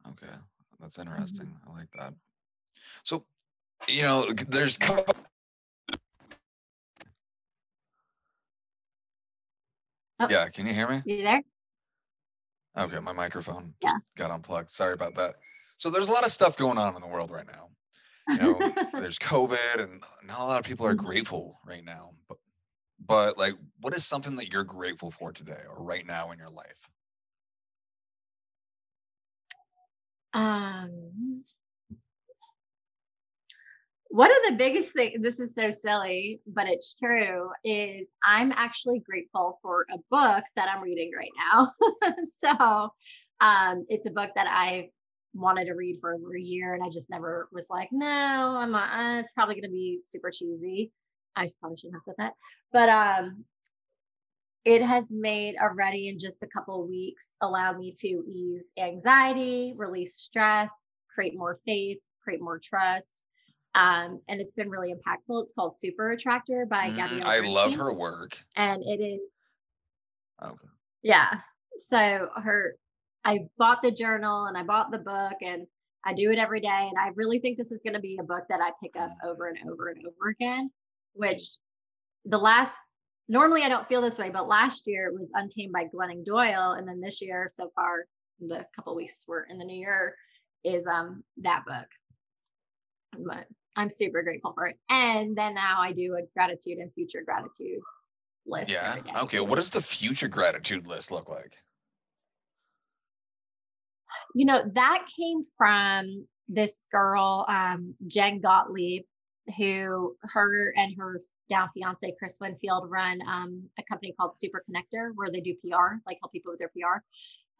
The 0.03 0.09
okay. 0.11 0.33
That's 0.79 0.99
interesting. 0.99 1.45
Mm-hmm. 1.45 1.71
I 1.71 1.79
like 1.79 1.89
that. 1.97 2.13
So, 3.03 3.25
you 3.87 4.03
know, 4.03 4.25
there's. 4.47 4.77
Oh. 10.17 10.29
Yeah, 10.29 10.47
can 10.49 10.65
you 10.65 10.73
hear 10.73 10.87
me? 10.87 11.01
You 11.05 11.23
there? 11.23 11.41
Okay, 12.77 12.99
my 12.99 13.11
microphone 13.11 13.73
yeah. 13.81 13.93
got 14.17 14.31
unplugged. 14.31 14.69
Sorry 14.69 14.93
about 14.93 15.15
that. 15.15 15.35
So 15.77 15.89
there's 15.89 16.07
a 16.07 16.11
lot 16.11 16.25
of 16.25 16.31
stuff 16.31 16.57
going 16.57 16.77
on 16.77 16.95
in 16.95 17.01
the 17.01 17.07
world 17.07 17.31
right 17.31 17.47
now. 17.47 17.69
You 18.27 18.37
know, 18.37 18.73
there's 18.93 19.19
COVID, 19.19 19.81
and 19.81 20.01
not 20.25 20.39
a 20.39 20.43
lot 20.43 20.59
of 20.59 20.65
people 20.65 20.85
are 20.85 20.95
mm-hmm. 20.95 21.05
grateful 21.05 21.59
right 21.65 21.83
now. 21.83 22.11
But, 22.27 22.37
but 23.07 23.37
like, 23.37 23.53
what 23.81 23.95
is 23.95 24.05
something 24.05 24.35
that 24.37 24.51
you're 24.51 24.63
grateful 24.63 25.11
for 25.11 25.31
today 25.31 25.61
or 25.69 25.83
right 25.83 26.05
now 26.05 26.31
in 26.31 26.39
your 26.39 26.49
life? 26.49 26.89
Um, 30.33 31.43
one 34.09 34.31
of 34.31 34.37
the 34.49 34.55
biggest 34.55 34.93
things, 34.93 35.21
this 35.21 35.39
is 35.39 35.53
so 35.55 35.69
silly, 35.69 36.41
but 36.47 36.67
it's 36.67 36.93
true, 36.95 37.49
is 37.63 38.13
I'm 38.23 38.51
actually 38.53 38.99
grateful 38.99 39.59
for 39.61 39.85
a 39.91 39.97
book 40.09 40.43
that 40.55 40.69
I'm 40.69 40.81
reading 40.81 41.11
right 41.17 41.31
now. 41.51 41.71
so 42.35 42.89
um, 43.41 43.85
it's 43.89 44.07
a 44.07 44.11
book 44.11 44.31
that 44.35 44.47
I 44.49 44.89
wanted 45.33 45.65
to 45.65 45.73
read 45.73 45.97
for 45.99 46.15
over 46.15 46.35
a 46.35 46.41
year 46.41 46.73
and 46.73 46.83
I 46.83 46.89
just 46.89 47.09
never 47.09 47.49
was 47.51 47.67
like, 47.69 47.89
no, 47.91 48.07
I'm 48.07 48.73
uh, 48.73 49.19
it's 49.19 49.33
probably 49.33 49.55
going 49.55 49.63
to 49.63 49.69
be 49.69 49.99
super 50.03 50.31
cheesy. 50.31 50.91
I 51.35 51.51
probably 51.59 51.77
shouldn't 51.77 51.95
have 51.95 52.03
said 52.05 52.15
that. 52.17 52.33
But 52.71 52.89
um, 52.89 53.45
it 54.63 54.81
has 54.81 55.11
made 55.11 55.55
already 55.61 56.09
in 56.09 56.17
just 56.17 56.43
a 56.43 56.47
couple 56.47 56.87
weeks 56.87 57.35
allowed 57.41 57.77
me 57.77 57.93
to 57.99 58.07
ease 58.07 58.71
anxiety, 58.77 59.73
release 59.77 60.15
stress, 60.15 60.73
create 61.13 61.37
more 61.37 61.59
faith, 61.65 61.99
create 62.23 62.41
more 62.41 62.59
trust. 62.59 63.23
Um, 63.75 64.21
and 64.29 64.39
it's 64.39 64.55
been 64.55 64.69
really 64.69 64.93
impactful. 64.93 65.43
It's 65.43 65.53
called 65.53 65.79
Super 65.79 66.11
Attractor 66.11 66.65
by 66.65 66.89
mm, 66.89 66.95
Gabby. 66.95 67.21
I 67.21 67.39
love 67.39 67.75
her 67.75 67.93
work. 67.93 68.37
And 68.55 68.81
it 68.83 69.03
is 69.03 69.19
okay. 70.41 70.67
Yeah. 71.03 71.39
So 71.91 72.29
her 72.41 72.75
I 73.25 73.39
bought 73.57 73.81
the 73.81 73.91
journal 73.91 74.45
and 74.45 74.57
I 74.57 74.63
bought 74.63 74.91
the 74.91 74.99
book 74.99 75.33
and 75.41 75.67
I 76.05 76.13
do 76.13 76.31
it 76.31 76.37
every 76.37 76.61
day. 76.61 76.69
And 76.69 76.97
I 76.97 77.09
really 77.15 77.39
think 77.39 77.57
this 77.57 77.71
is 77.71 77.81
going 77.83 77.95
to 77.95 77.99
be 77.99 78.17
a 78.19 78.23
book 78.23 78.43
that 78.49 78.61
I 78.61 78.71
pick 78.81 78.95
up 78.95 79.11
over 79.25 79.47
and 79.47 79.57
over 79.69 79.89
and 79.89 79.97
over 80.05 80.29
again, 80.29 80.69
which 81.15 81.41
the 82.25 82.37
last, 82.37 82.73
normally 83.27 83.63
I 83.63 83.69
don't 83.69 83.87
feel 83.87 84.01
this 84.01 84.17
way, 84.17 84.29
but 84.29 84.47
last 84.47 84.87
year 84.87 85.07
it 85.07 85.13
was 85.13 85.29
Untamed 85.33 85.73
by 85.73 85.85
Glennon 85.85 86.25
Doyle. 86.25 86.71
And 86.73 86.87
then 86.87 87.01
this 87.01 87.21
year, 87.21 87.49
so 87.53 87.71
far, 87.75 88.05
the 88.39 88.65
couple 88.75 88.95
weeks 88.95 89.25
we're 89.27 89.43
in 89.43 89.57
the 89.57 89.65
new 89.65 89.77
year, 89.77 90.15
is 90.63 90.87
um 90.87 91.23
that 91.37 91.63
book. 91.65 91.87
But 93.17 93.47
I'm 93.75 93.89
super 93.89 94.23
grateful 94.23 94.53
for 94.53 94.67
it. 94.67 94.77
And 94.89 95.35
then 95.35 95.53
now 95.53 95.77
I 95.79 95.91
do 95.91 96.15
a 96.15 96.21
gratitude 96.35 96.79
and 96.79 96.93
future 96.93 97.21
gratitude 97.25 97.79
list. 98.45 98.71
Yeah. 98.71 98.97
Okay. 99.17 99.39
What 99.39 99.55
does 99.55 99.69
the 99.69 99.81
future 99.81 100.27
gratitude 100.27 100.87
list 100.87 101.11
look 101.11 101.29
like? 101.29 101.55
you 104.35 104.43
know, 104.43 104.63
that 104.73 105.07
came 105.17 105.45
from 105.57 106.27
this 106.49 106.85
girl, 106.91 107.45
um, 107.47 107.95
Jen 108.05 108.41
Gottlieb, 108.41 109.03
who 109.57 110.15
her 110.21 110.73
and 110.75 110.95
her 110.97 111.21
now 111.49 111.69
fiance 111.73 112.15
Chris 112.17 112.37
Winfield 112.41 112.89
run 112.89 113.19
um, 113.27 113.63
a 113.77 113.83
company 113.83 114.13
called 114.19 114.37
Super 114.37 114.63
Connector, 114.69 115.11
where 115.15 115.29
they 115.29 115.41
do 115.41 115.53
PR, 115.63 115.97
like 116.07 116.17
help 116.21 116.31
people 116.31 116.51
with 116.51 116.59
their 116.59 116.69
PR, 116.69 116.99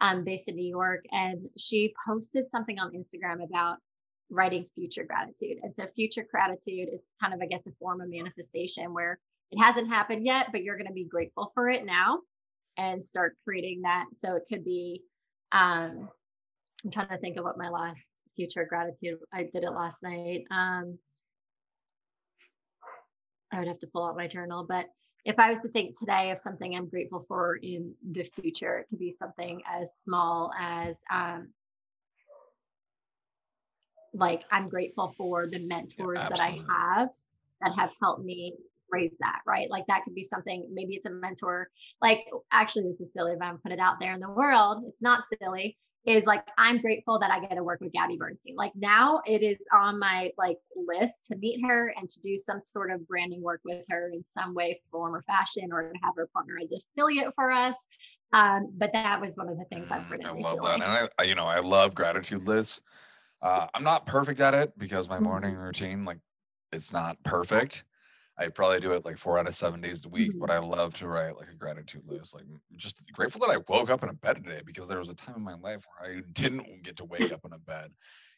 um, 0.02 0.24
based 0.24 0.50
in 0.50 0.56
New 0.56 0.68
York. 0.68 1.06
And 1.12 1.48
she 1.58 1.94
posted 2.08 2.46
something 2.50 2.80
on 2.80 2.92
Instagram 2.94 3.44
about 3.44 3.78
writing 4.30 4.66
future 4.74 5.04
gratitude. 5.04 5.58
And 5.62 5.76
so 5.76 5.86
future 5.96 6.26
gratitude 6.30 6.90
is 6.92 7.12
kind 7.22 7.34
of, 7.34 7.42
I 7.42 7.46
guess, 7.46 7.68
a 7.68 7.72
form 7.80 8.02
of 8.02 8.10
manifestation 8.10 8.94
where 8.94 9.20
it 9.52 9.62
hasn't 9.62 9.90
happened 9.90 10.26
yet, 10.26 10.48
but 10.52 10.64
you're 10.64 10.78
going 10.78 10.88
to 10.88 10.94
be 10.94 11.06
grateful 11.06 11.52
for 11.54 11.70
it 11.70 11.86
now 11.86 12.22
and 12.78 13.06
start 13.06 13.38
creating 13.44 13.84
that. 13.84 14.06
So 14.14 14.36
it 14.36 14.44
could 14.50 14.66
be 14.66 15.04
um, 15.52 16.10
I'm 16.84 16.92
trying 16.92 17.10
to 17.10 17.18
think 17.18 17.38
of 17.38 17.44
what 17.44 17.58
my 17.58 17.70
last 17.70 18.06
future 18.36 18.66
gratitude. 18.66 19.20
I 19.34 19.44
did 19.44 19.64
it 19.64 19.72
last 19.72 20.04
night. 20.04 20.44
Um, 20.52 20.98
I 23.52 23.60
would 23.60 23.68
have 23.68 23.80
to 23.80 23.88
pull 23.88 24.06
out 24.06 24.16
my 24.16 24.28
journal, 24.28 24.66
but 24.68 24.88
if 25.26 25.40
I 25.40 25.50
was 25.50 25.60
to 25.60 25.70
think 25.70 25.98
today 25.98 26.32
of 26.32 26.40
something 26.40 26.76
I'm 26.76 26.88
grateful 26.88 27.20
for 27.28 27.56
in 27.56 27.94
the 28.12 28.24
future, 28.24 28.80
it 28.80 28.88
could 28.90 29.00
be 29.00 29.12
something 29.12 29.62
as 29.68 29.94
small 30.04 30.52
as 30.60 31.00
um, 31.12 31.50
like 34.14 34.44
I'm 34.52 34.70
grateful 34.70 35.10
for 35.18 35.48
the 35.48 35.60
mentors 35.60 36.20
yeah, 36.22 36.30
that 36.30 36.40
I 36.40 36.60
have 36.70 37.10
that 37.62 37.76
have 37.76 37.94
helped 38.02 38.24
me 38.24 38.54
raise 38.92 39.18
that, 39.20 39.40
right? 39.48 39.70
Like 39.70 39.88
that 39.88 40.04
could 40.04 40.14
be 40.16 40.24
something, 40.24 40.68
maybe 40.72 40.96
it's 40.96 41.08
a 41.08 41.10
mentor. 41.10 41.70
Like, 42.02 42.26
actually, 42.52 42.84
this 42.84 43.02
is 43.02 43.12
silly 43.14 43.34
if 43.34 43.42
I'm 43.42 43.58
put 43.58 43.72
it 43.72 43.80
out 43.80 44.00
there 44.00 44.14
in 44.14 44.20
the 44.20 44.30
world. 44.30 44.84
It's 44.88 45.02
not 45.02 45.24
silly 45.42 45.78
is 46.06 46.26
like 46.26 46.46
I'm 46.58 46.80
grateful 46.80 47.20
that 47.20 47.32
I 47.32 47.40
get 47.40 47.56
to 47.56 47.64
work 47.64 47.82
with 47.82 47.92
Gabby 47.92 48.18
Bernstein. 48.18 48.56
Like 48.56 48.72
now 48.76 49.22
it 49.26 49.42
is 49.42 49.58
on 49.74 50.00
my 50.00 50.32
like 50.38 50.58
list 50.76 51.26
to 51.26 51.36
meet 51.38 51.62
her 51.66 51.94
and 51.98 52.08
to 52.10 52.22
do 52.22 52.38
some 52.38 52.60
sort 52.74 52.92
of 52.92 53.08
branding 53.08 53.42
work 53.42 53.62
with 53.66 53.84
her 53.90 54.12
in 54.14 54.24
some 54.24 54.54
way, 54.54 54.82
form, 54.92 55.16
or 55.16 55.24
fashion, 55.24 55.70
or 55.72 55.92
to 55.92 56.00
have 56.04 56.14
her 56.16 56.28
partner 56.34 56.58
as 56.62 56.72
affiliate 56.72 57.34
for 57.36 57.52
us. 57.52 57.76
Um, 58.34 58.72
but 58.78 58.92
that 58.94 59.22
was 59.22 59.38
one 59.38 59.50
of 59.50 59.58
the 59.58 59.66
things 59.66 59.92
I've 59.92 60.10
written. 60.10 60.28
Mm, 60.28 60.46
I 60.46 60.54
love 60.54 60.80
that, 60.80 60.82
and 60.82 61.10
I, 61.18 61.24
you 61.24 61.36
know, 61.36 61.46
I 61.46 61.60
love 61.60 61.96
gratitude 61.96 62.48
lists. 62.48 62.82
Uh, 63.42 63.68
I'm 63.74 63.84
not 63.84 64.06
perfect 64.06 64.40
at 64.40 64.54
it 64.54 64.78
because 64.78 65.08
my 65.08 65.20
morning 65.20 65.54
mm-hmm. 65.54 65.64
routine, 65.64 66.06
like, 66.06 66.18
it's 66.72 66.92
not 66.92 67.22
perfect. 67.24 67.84
I 68.38 68.50
probably 68.50 68.82
do 68.82 68.92
it 68.94 69.06
like 69.06 69.18
four 69.18 69.40
out 69.40 69.48
of 69.48 69.56
seven 69.56 69.80
days 69.80 70.04
a 70.06 70.10
week, 70.10 70.32
mm-hmm. 70.32 70.40
but 70.40 70.52
I 70.52 70.58
love 70.58 70.94
to 70.96 71.08
write 71.08 71.38
like 71.38 71.50
a 71.50 71.56
gratitude 71.56 72.04
list. 72.06 72.36
Like 72.36 72.44
just 72.76 72.98
grateful 73.14 73.40
that 73.42 73.54
I 73.54 73.64
woke 73.72 73.90
up 73.90 74.04
in 74.04 74.10
a 74.10 74.14
bed 74.14 74.44
today 74.44 74.62
because 74.66 74.88
there 74.88 75.00
was 75.00 75.10
a 75.10 75.14
time 75.14 75.36
in 75.38 75.44
my 75.44 75.56
life 75.56 75.86
where 75.98 76.12
I 76.12 76.22
didn't 76.34 76.84
get 76.84 76.98
to 76.98 77.06
wake 77.06 77.32
up 77.32 77.46
in 77.46 77.54
a 77.54 77.60
bed. 77.60 77.92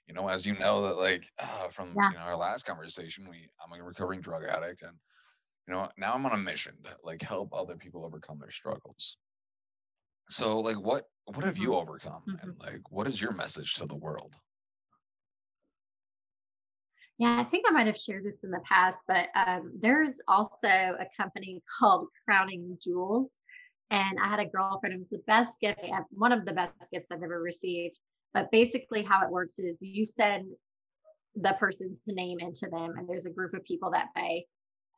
You 0.08 0.14
know, 0.14 0.28
as 0.28 0.46
you 0.46 0.58
know 0.58 0.84
that 0.84 0.98
like 0.98 1.26
uh, 1.40 1.68
from 1.70 1.94
yeah. 1.96 2.12
you 2.12 2.16
know, 2.16 2.22
our 2.22 2.38
last 2.38 2.64
conversation, 2.64 3.28
we 3.30 3.50
I'm 3.64 3.78
a 3.78 3.84
recovering 3.84 4.22
drug 4.22 4.44
addict, 4.44 4.84
and 4.84 4.94
you 5.68 5.74
know 5.74 5.90
now 5.98 6.14
I'm 6.14 6.26
on 6.26 6.34
a 6.34 6.38
mission 6.38 6.74
to 6.84 6.92
like 7.04 7.22
help 7.22 7.54
other 7.54 7.76
people 7.76 8.06
overcome 8.06 8.40
their 8.40 8.52
struggles. 8.52 9.18
So 10.30 10.60
like, 10.60 10.80
what 10.80 11.06
what 11.26 11.44
have 11.44 11.58
you 11.58 11.70
mm-hmm. 11.70 11.90
overcome, 11.90 12.22
mm-hmm. 12.30 12.50
and 12.50 12.60
like, 12.60 12.92
what 12.92 13.08
is 13.08 13.22
your 13.22 13.32
message 13.32 13.74
to 13.76 13.86
the 13.86 13.96
world? 13.96 14.36
Yeah, 17.18 17.40
I 17.40 17.44
think 17.44 17.66
I 17.68 17.72
might 17.72 17.88
have 17.88 17.98
shared 17.98 18.26
this 18.26 18.44
in 18.44 18.52
the 18.52 18.60
past, 18.60 19.04
but 19.08 19.30
um, 19.36 19.72
there's 19.80 20.14
also 20.28 20.68
a 20.68 21.08
company 21.16 21.64
called 21.80 22.08
Crowning 22.26 22.78
Jewels. 22.80 23.32
And 23.90 24.20
I 24.22 24.28
had 24.28 24.40
a 24.40 24.46
girlfriend, 24.46 24.94
it 24.94 25.00
was 25.00 25.10
the 25.10 25.24
best 25.26 25.60
gift, 25.60 25.80
one 26.12 26.32
of 26.32 26.46
the 26.46 26.54
best 26.54 26.74
gifts 26.92 27.08
I've 27.12 27.24
ever 27.24 27.42
received. 27.42 27.98
But 28.34 28.52
basically, 28.52 29.02
how 29.02 29.26
it 29.26 29.32
works 29.32 29.58
is 29.58 29.78
you 29.82 30.06
send 30.06 30.52
the 31.36 31.54
person's 31.54 31.98
name 32.06 32.40
into 32.40 32.68
them, 32.70 32.96
and 32.98 33.08
there's 33.08 33.26
a 33.26 33.32
group 33.32 33.54
of 33.54 33.64
people 33.64 33.92
that 33.92 34.14
pay 34.16 34.46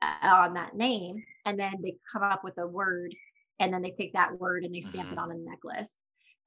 uh, 0.02 0.16
on 0.24 0.56
that 0.56 0.76
name, 0.76 1.24
and 1.46 1.58
then 1.58 1.76
they 1.82 1.96
come 2.12 2.24
up 2.24 2.44
with 2.44 2.58
a 2.58 2.68
word, 2.68 3.14
and 3.60 3.74
then 3.74 3.82
they 3.82 3.92
take 3.92 4.14
that 4.14 4.38
word 4.40 4.64
and 4.64 4.74
they 4.74 4.82
stamp 4.82 5.10
mm-hmm. 5.10 5.14
it 5.14 5.20
on 5.20 5.32
a 5.32 5.36
necklace. 5.36 5.94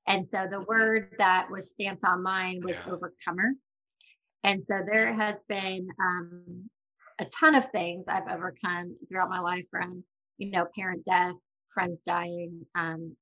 And 0.08 0.26
so 0.26 0.48
the 0.50 0.64
word 0.66 1.14
that 1.18 1.50
was 1.50 1.70
stamped 1.70 2.04
on 2.04 2.22
mine 2.22 2.60
was 2.64 2.76
yeah. 2.76 2.92
overcomer. 2.92 3.52
And 4.44 4.62
so 4.62 4.80
there 4.84 5.12
has 5.14 5.40
been 5.48 5.88
um, 6.00 6.68
a 7.20 7.26
ton 7.26 7.54
of 7.54 7.70
things 7.70 8.08
I've 8.08 8.28
overcome 8.30 8.96
throughout 9.08 9.30
my 9.30 9.40
life 9.40 9.64
from, 9.70 10.02
you 10.38 10.50
know, 10.50 10.66
parent 10.76 11.04
death, 11.04 11.34
friends 11.72 12.02
dying, 12.02 12.66
um, 12.74 13.16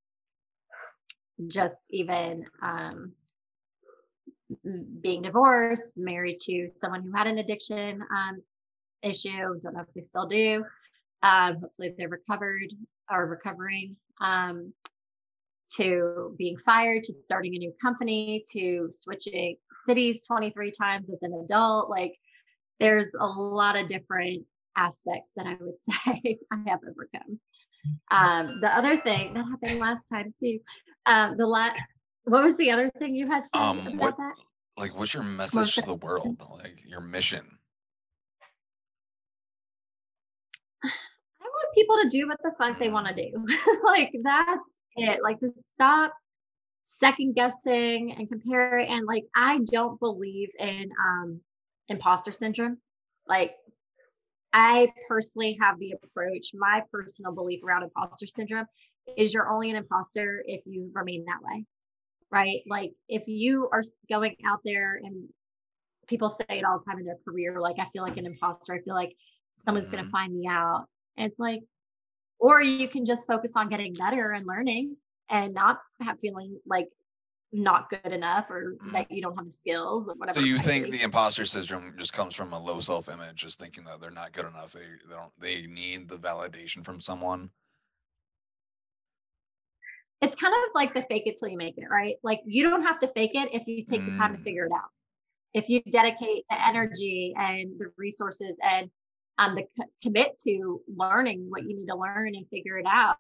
just 1.48 1.82
even 1.90 2.44
um, 2.62 3.12
being 5.00 5.22
divorced, 5.22 5.96
married 5.96 6.40
to 6.40 6.68
someone 6.80 7.02
who 7.02 7.12
had 7.12 7.26
an 7.26 7.38
addiction 7.38 8.00
um, 8.16 8.42
issue. 9.02 9.60
Don't 9.62 9.74
know 9.74 9.80
if 9.86 9.94
they 9.94 10.02
still 10.02 10.26
do. 10.26 10.64
Um, 11.22 11.58
hopefully 11.60 11.94
they're 11.96 12.08
recovered 12.08 12.72
or 13.10 13.26
recovering. 13.26 13.96
To 15.76 16.34
being 16.36 16.58
fired 16.58 17.04
to 17.04 17.14
starting 17.20 17.54
a 17.54 17.58
new 17.58 17.72
company 17.80 18.42
to 18.52 18.88
switching 18.90 19.56
cities 19.84 20.26
23 20.26 20.72
times 20.72 21.10
as 21.10 21.22
an 21.22 21.32
adult. 21.44 21.88
Like 21.88 22.14
there's 22.80 23.12
a 23.18 23.26
lot 23.26 23.76
of 23.76 23.88
different 23.88 24.44
aspects 24.76 25.30
that 25.36 25.46
i 25.46 25.56
would 25.60 25.78
say 25.78 26.38
i 26.52 26.56
have 26.66 26.80
overcome. 26.88 27.40
Um, 28.10 28.60
the 28.60 28.68
other 28.68 28.98
thing 28.98 29.32
that 29.34 29.44
happened 29.44 29.78
last 29.78 30.04
time 30.12 30.32
too. 30.38 30.58
Um, 31.06 31.36
the 31.36 31.46
last 31.46 31.80
what 32.24 32.42
was 32.42 32.56
the 32.56 32.70
other 32.70 32.90
thing 32.98 33.14
you 33.14 33.26
had 33.26 33.44
said 33.54 33.60
um, 33.60 33.78
about 33.78 33.96
what, 33.96 34.16
that? 34.16 34.34
like 34.76 34.98
what's 34.98 35.14
your 35.14 35.22
message 35.22 35.76
to 35.76 35.82
the 35.82 35.94
world? 35.94 36.42
Like 36.50 36.82
your 36.84 37.00
mission? 37.00 37.46
I 40.84 40.88
want 41.40 41.74
people 41.74 41.96
to 42.02 42.08
do 42.08 42.28
what 42.28 42.38
the 42.42 42.52
fuck 42.58 42.78
they 42.78 42.90
want 42.90 43.08
to 43.08 43.14
do. 43.14 43.46
like 43.84 44.12
that's 44.22 44.60
it 44.97 45.23
like 45.23 45.38
to 45.40 45.50
stop 45.75 46.12
second 46.85 47.35
guessing 47.35 48.14
and 48.18 48.28
comparing 48.28 48.88
and 48.88 49.06
like 49.06 49.25
i 49.37 49.61
don't 49.70 49.99
believe 50.00 50.49
in 50.59 50.90
um 51.09 51.40
imposter 51.88 52.32
syndrome. 52.32 52.78
Like 53.26 53.54
i 54.52 54.92
personally 55.09 55.56
have 55.61 55.78
the 55.78 55.94
approach 56.02 56.49
my 56.54 56.82
personal 56.92 57.32
belief 57.32 57.62
around 57.64 57.85
imposter 57.85 58.26
syndrome 58.26 58.66
is 59.16 59.32
you're 59.32 59.50
only 59.50 59.70
an 59.70 59.76
imposter 59.76 60.42
if 60.47 60.62
you 60.66 60.90
remain 60.94 61.25
that 61.26 61.42
way 61.42 61.64
right? 62.32 62.61
Like 62.68 62.92
if 63.09 63.26
you 63.26 63.68
are 63.73 63.82
going 64.09 64.37
out 64.47 64.61
there 64.64 65.00
and 65.02 65.28
people 66.06 66.30
say 66.30 66.44
it 66.49 66.64
all 66.64 66.78
the 66.78 66.85
time 66.88 67.00
in 67.00 67.04
their 67.04 67.18
career 67.25 67.61
like 67.61 67.78
i 67.78 67.87
feel 67.92 68.02
like 68.02 68.16
an 68.16 68.26
imposter 68.26 68.75
i 68.75 68.80
feel 68.80 68.97
like 68.97 69.12
someone's 69.64 69.88
mm-hmm. 69.88 69.97
going 69.97 70.04
to 70.06 70.11
find 70.11 70.35
me 70.35 70.47
out. 70.49 70.87
And 71.16 71.30
it's 71.30 71.38
like 71.38 71.61
or 72.40 72.62
you 72.62 72.88
can 72.88 73.04
just 73.04 73.26
focus 73.26 73.52
on 73.54 73.68
getting 73.68 73.94
better 73.94 74.32
and 74.32 74.47
learning 74.47 74.97
and 75.28 75.54
not 75.54 75.78
have 76.00 76.18
feeling 76.20 76.59
like 76.66 76.88
not 77.52 77.90
good 77.90 78.12
enough 78.12 78.49
or 78.49 78.76
mm. 78.85 78.92
that 78.92 79.11
you 79.11 79.20
don't 79.20 79.37
have 79.37 79.44
the 79.44 79.50
skills 79.50 80.09
or 80.09 80.14
whatever. 80.14 80.40
So 80.40 80.47
you 80.47 80.59
think 80.59 80.90
the 80.90 81.02
imposter 81.02 81.44
syndrome 81.44 81.94
just 81.99 82.12
comes 82.12 82.35
from 82.35 82.52
a 82.52 82.59
low 82.59 82.80
self-image, 82.80 83.37
just 83.37 83.59
thinking 83.59 83.85
that 83.85 84.00
they're 84.00 84.11
not 84.11 84.32
good 84.32 84.47
enough. 84.47 84.73
They, 84.73 84.80
they 85.09 85.14
don't 85.14 85.32
they 85.38 85.66
need 85.66 86.09
the 86.09 86.16
validation 86.16 86.85
from 86.85 87.00
someone. 87.00 87.50
It's 90.23 90.37
kind 90.37 90.52
of 90.54 90.70
like 90.75 90.94
the 90.94 91.04
fake 91.09 91.25
it 91.26 91.37
till 91.38 91.49
you 91.49 91.56
make 91.56 91.78
it, 91.78 91.87
right? 91.90 92.16
Like 92.23 92.40
you 92.44 92.62
don't 92.62 92.82
have 92.82 92.99
to 93.00 93.09
fake 93.09 93.32
it 93.35 93.49
if 93.52 93.66
you 93.66 93.85
take 93.85 94.02
mm. 94.02 94.12
the 94.12 94.18
time 94.18 94.35
to 94.35 94.38
mm. 94.40 94.44
figure 94.44 94.66
it 94.66 94.73
out. 94.75 94.90
If 95.52 95.68
you 95.68 95.80
dedicate 95.82 96.44
the 96.49 96.68
energy 96.68 97.35
and 97.37 97.73
the 97.78 97.87
resources 97.97 98.56
and 98.62 98.88
um, 99.38 99.54
the 99.54 99.64
c- 99.76 99.90
commit 100.02 100.38
to 100.46 100.80
learning 100.94 101.46
what 101.49 101.62
you 101.62 101.75
need 101.75 101.87
to 101.87 101.96
learn 101.96 102.34
and 102.34 102.46
figure 102.49 102.78
it 102.78 102.87
out, 102.88 103.16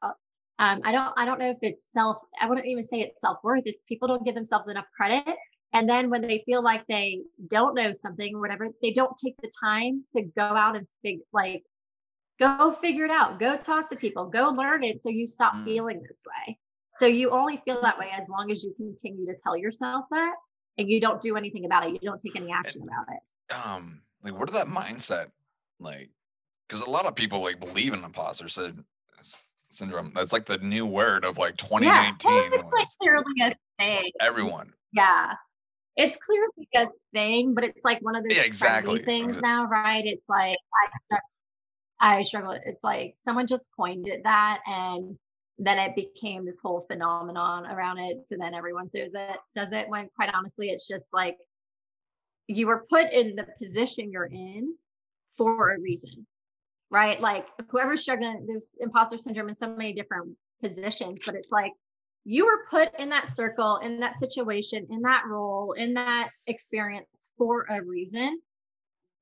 um, 0.60 0.80
I 0.84 0.92
don't 0.92 1.12
I 1.16 1.24
don't 1.24 1.38
know 1.38 1.50
if 1.50 1.58
it's 1.62 1.90
self 1.90 2.18
I 2.38 2.46
wouldn't 2.46 2.66
even 2.66 2.82
say 2.84 3.00
it's 3.00 3.20
self-worth. 3.20 3.62
It's 3.64 3.84
people 3.84 4.08
don't 4.08 4.24
give 4.24 4.34
themselves 4.34 4.68
enough 4.68 4.84
credit. 4.94 5.36
And 5.72 5.88
then 5.88 6.10
when 6.10 6.20
they 6.20 6.42
feel 6.44 6.62
like 6.62 6.84
they 6.86 7.20
don't 7.46 7.74
know 7.74 7.92
something 7.92 8.34
or 8.34 8.40
whatever, 8.40 8.68
they 8.82 8.92
don't 8.92 9.16
take 9.16 9.36
the 9.40 9.50
time 9.62 10.04
to 10.14 10.22
go 10.22 10.42
out 10.42 10.76
and 10.76 10.86
figure 11.02 11.24
like 11.32 11.62
go 12.38 12.72
figure 12.72 13.06
it 13.06 13.10
out. 13.10 13.40
Go 13.40 13.56
talk 13.56 13.88
to 13.88 13.96
people. 13.96 14.26
Go 14.26 14.50
learn 14.50 14.82
it 14.82 15.02
so 15.02 15.08
you 15.08 15.26
stop 15.26 15.54
mm. 15.54 15.64
feeling 15.64 16.02
this 16.06 16.20
way. 16.26 16.58
So 16.98 17.06
you 17.06 17.30
only 17.30 17.62
feel 17.64 17.80
that 17.80 17.98
way 17.98 18.08
as 18.14 18.28
long 18.28 18.50
as 18.50 18.62
you 18.62 18.74
continue 18.76 19.24
to 19.26 19.36
tell 19.42 19.56
yourself 19.56 20.04
that 20.10 20.34
and 20.76 20.90
you 20.90 21.00
don't 21.00 21.22
do 21.22 21.36
anything 21.36 21.64
about 21.64 21.86
it. 21.86 21.92
You 21.92 22.00
don't 22.02 22.20
take 22.20 22.36
any 22.36 22.52
action 22.52 22.82
about 22.82 23.06
it. 23.14 23.54
Um, 23.66 24.02
like 24.22 24.38
what 24.38 24.50
are 24.50 24.52
that 24.52 24.66
mindset 24.66 25.28
like? 25.80 26.10
Because 26.68 26.82
a 26.82 26.90
lot 26.90 27.06
of 27.06 27.14
people 27.14 27.40
like 27.40 27.58
believe 27.58 27.92
in 27.92 28.04
imposter 28.04 28.48
said 28.48 28.84
syndrome. 29.70 30.12
That's 30.14 30.32
like 30.32 30.46
the 30.46 30.58
new 30.58 30.86
word 30.86 31.24
of 31.24 31.38
like 31.38 31.56
2019. 31.56 32.32
Yeah, 32.32 32.48
it's 32.52 32.72
like 32.72 32.86
clearly 33.00 33.24
a 33.42 33.54
thing. 33.78 34.10
Everyone. 34.20 34.72
Yeah. 34.92 35.34
It's 35.96 36.16
clearly 36.16 36.68
a 36.76 36.88
thing, 37.12 37.54
but 37.54 37.64
it's 37.64 37.84
like 37.84 38.00
one 38.00 38.16
of 38.16 38.22
those 38.22 38.36
yeah, 38.36 38.44
exactly. 38.44 39.02
things 39.02 39.40
now, 39.40 39.66
right? 39.66 40.04
It's 40.04 40.28
like 40.28 40.56
I, 41.12 41.18
I 42.00 42.22
struggle. 42.22 42.56
It's 42.64 42.84
like 42.84 43.16
someone 43.20 43.46
just 43.46 43.70
coined 43.76 44.08
it 44.08 44.22
that, 44.24 44.60
and 44.66 45.18
then 45.58 45.78
it 45.78 45.94
became 45.94 46.46
this 46.46 46.60
whole 46.60 46.86
phenomenon 46.90 47.66
around 47.66 47.98
it. 47.98 48.22
So 48.26 48.36
then 48.38 48.54
everyone 48.54 48.88
does 48.94 49.14
it. 49.14 49.38
Does 49.54 49.72
it? 49.72 49.88
When 49.88 50.08
quite 50.16 50.32
honestly, 50.32 50.70
it's 50.70 50.88
just 50.88 51.04
like 51.12 51.36
you 52.46 52.66
were 52.66 52.86
put 52.88 53.12
in 53.12 53.36
the 53.36 53.46
position 53.60 54.10
you're 54.10 54.24
in 54.24 54.74
for 55.36 55.72
a 55.72 55.80
reason 55.80 56.26
right? 56.90 57.20
Like 57.20 57.46
whoever's 57.68 58.02
struggling, 58.02 58.44
there's 58.46 58.70
imposter 58.80 59.16
syndrome 59.16 59.48
in 59.48 59.54
so 59.54 59.68
many 59.68 59.92
different 59.92 60.36
positions, 60.62 61.20
but 61.24 61.34
it's 61.34 61.50
like 61.50 61.72
you 62.24 62.44
were 62.44 62.66
put 62.70 62.98
in 62.98 63.08
that 63.10 63.28
circle, 63.28 63.78
in 63.78 64.00
that 64.00 64.18
situation, 64.18 64.86
in 64.90 65.00
that 65.02 65.24
role, 65.26 65.72
in 65.72 65.94
that 65.94 66.30
experience 66.46 67.30
for 67.38 67.66
a 67.70 67.82
reason, 67.82 68.40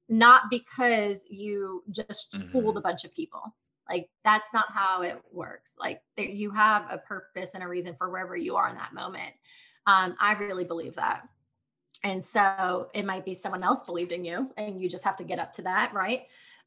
not 0.09 0.45
because 0.51 1.25
you 1.29 1.83
just 1.91 2.33
mm-hmm. 2.33 2.49
fooled 2.49 2.77
a 2.77 2.81
bunch 2.81 3.05
of 3.05 3.15
people. 3.15 3.43
Like 3.89 4.09
that's 4.25 4.53
not 4.53 4.67
how 4.73 5.03
it 5.03 5.19
works. 5.33 5.75
Like 5.79 6.01
you 6.17 6.51
have 6.51 6.87
a 6.91 6.99
purpose 6.99 7.53
and 7.55 7.63
a 7.63 7.69
reason 7.69 7.95
for 7.97 8.11
wherever 8.11 8.37
you 8.37 8.57
are 8.57 8.69
in 8.69 8.77
that 8.77 8.93
moment. 8.93 9.33
Um, 9.87 10.15
I 10.21 10.33
really 10.33 10.65
believe 10.65 10.97
that. 10.97 11.27
And 12.05 12.25
so 12.25 12.89
it 12.95 13.05
might 13.05 13.25
be 13.25 13.35
someone 13.35 13.65
else 13.65 13.81
believed 13.85 14.13
in 14.13 14.25
you 14.25 14.51
and 14.57 14.81
you 14.81 14.89
just 14.89 15.05
have 15.05 15.17
to 15.17 15.25
get 15.25 15.39
up 15.39 15.53
to 15.55 15.63
that, 15.63 15.93
right? 15.93 16.27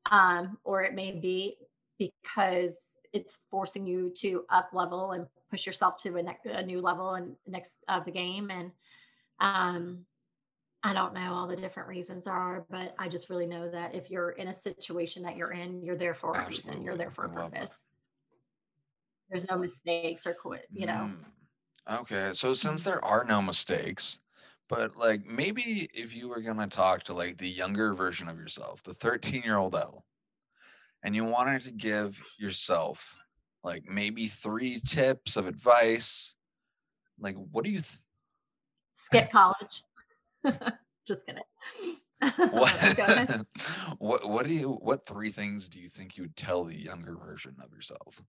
um, 0.10 0.58
or 0.64 0.82
it 0.82 0.94
may 0.94 1.12
be 1.12 1.58
because 2.00 3.02
it's 3.14 3.38
forcing 3.50 3.86
you 3.86 4.12
to 4.18 4.46
up 4.50 4.70
level 4.74 5.12
and 5.12 5.28
push 5.50 5.66
yourself 5.66 5.98
to 5.98 6.16
a, 6.18 6.24
ne- 6.24 6.38
a 6.46 6.64
new 6.64 6.82
level 6.82 7.16
and 7.16 7.36
next 7.48 7.78
of 7.88 8.06
the 8.06 8.12
game. 8.12 8.50
And 8.50 8.72
um, 9.40 10.06
i 10.84 10.94
don't 10.94 11.14
know 11.14 11.34
all 11.34 11.46
the 11.46 11.56
different 11.56 11.88
reasons 11.88 12.26
are 12.26 12.66
but 12.72 12.96
i 12.98 13.08
just 13.08 13.30
really 13.30 13.46
know 13.46 13.70
that 13.70 13.94
if 13.94 14.10
you're 14.10 14.32
in 14.32 14.48
a 14.48 14.54
situation 14.54 15.22
that 15.22 15.38
you're 15.38 15.52
in 15.52 15.84
you're 15.84 15.96
there 15.96 16.16
for 16.16 16.34
a 16.34 16.38
Absolutely. 16.38 16.56
reason. 16.56 16.84
You're 16.84 16.98
there 16.98 17.12
for 17.12 17.26
a 17.26 17.30
purpose. 17.30 17.84
There's 19.30 19.48
no 19.48 19.60
mistakes 19.60 20.26
or 20.26 20.34
quit 20.34 20.66
you 20.74 20.88
know? 20.88 21.12
Mm. 21.88 22.00
okay. 22.00 22.32
So 22.34 22.56
since 22.56 22.82
there 22.82 23.04
are 23.06 23.24
no 23.24 23.44
mistakes 23.44 24.18
but 24.72 24.96
like 24.96 25.26
maybe 25.26 25.90
if 25.94 26.16
you 26.16 26.30
were 26.30 26.40
gonna 26.40 26.66
talk 26.66 27.04
to 27.04 27.14
like 27.14 27.38
the 27.38 27.48
younger 27.48 27.94
version 27.94 28.30
of 28.30 28.40
yourself, 28.40 28.82
the 28.84 28.94
13 28.94 29.44
year 29.44 29.58
old 29.58 29.76
Elle, 29.76 30.06
and 31.04 31.14
you 31.14 31.26
wanted 31.26 31.62
to 31.64 31.74
give 31.74 32.24
yourself 32.40 33.18
like 33.66 33.84
maybe 33.86 34.28
three 34.28 34.80
tips 34.80 35.36
of 35.36 35.46
advice, 35.46 36.36
like 37.20 37.36
what 37.36 37.66
do 37.66 37.70
you 37.70 37.82
th- 37.82 38.00
skip 38.94 39.30
college? 39.30 39.84
Just 41.08 41.26
kidding. 41.26 41.44
what, 42.52 43.46
what 43.98 44.30
what 44.30 44.46
do 44.46 44.54
you 44.54 44.70
what 44.70 45.06
three 45.06 45.32
things 45.32 45.68
do 45.68 45.80
you 45.80 45.90
think 45.90 46.16
you 46.16 46.24
would 46.24 46.38
tell 46.38 46.64
the 46.64 46.82
younger 46.82 47.18
version 47.18 47.56
of 47.62 47.74
yourself? 47.74 48.22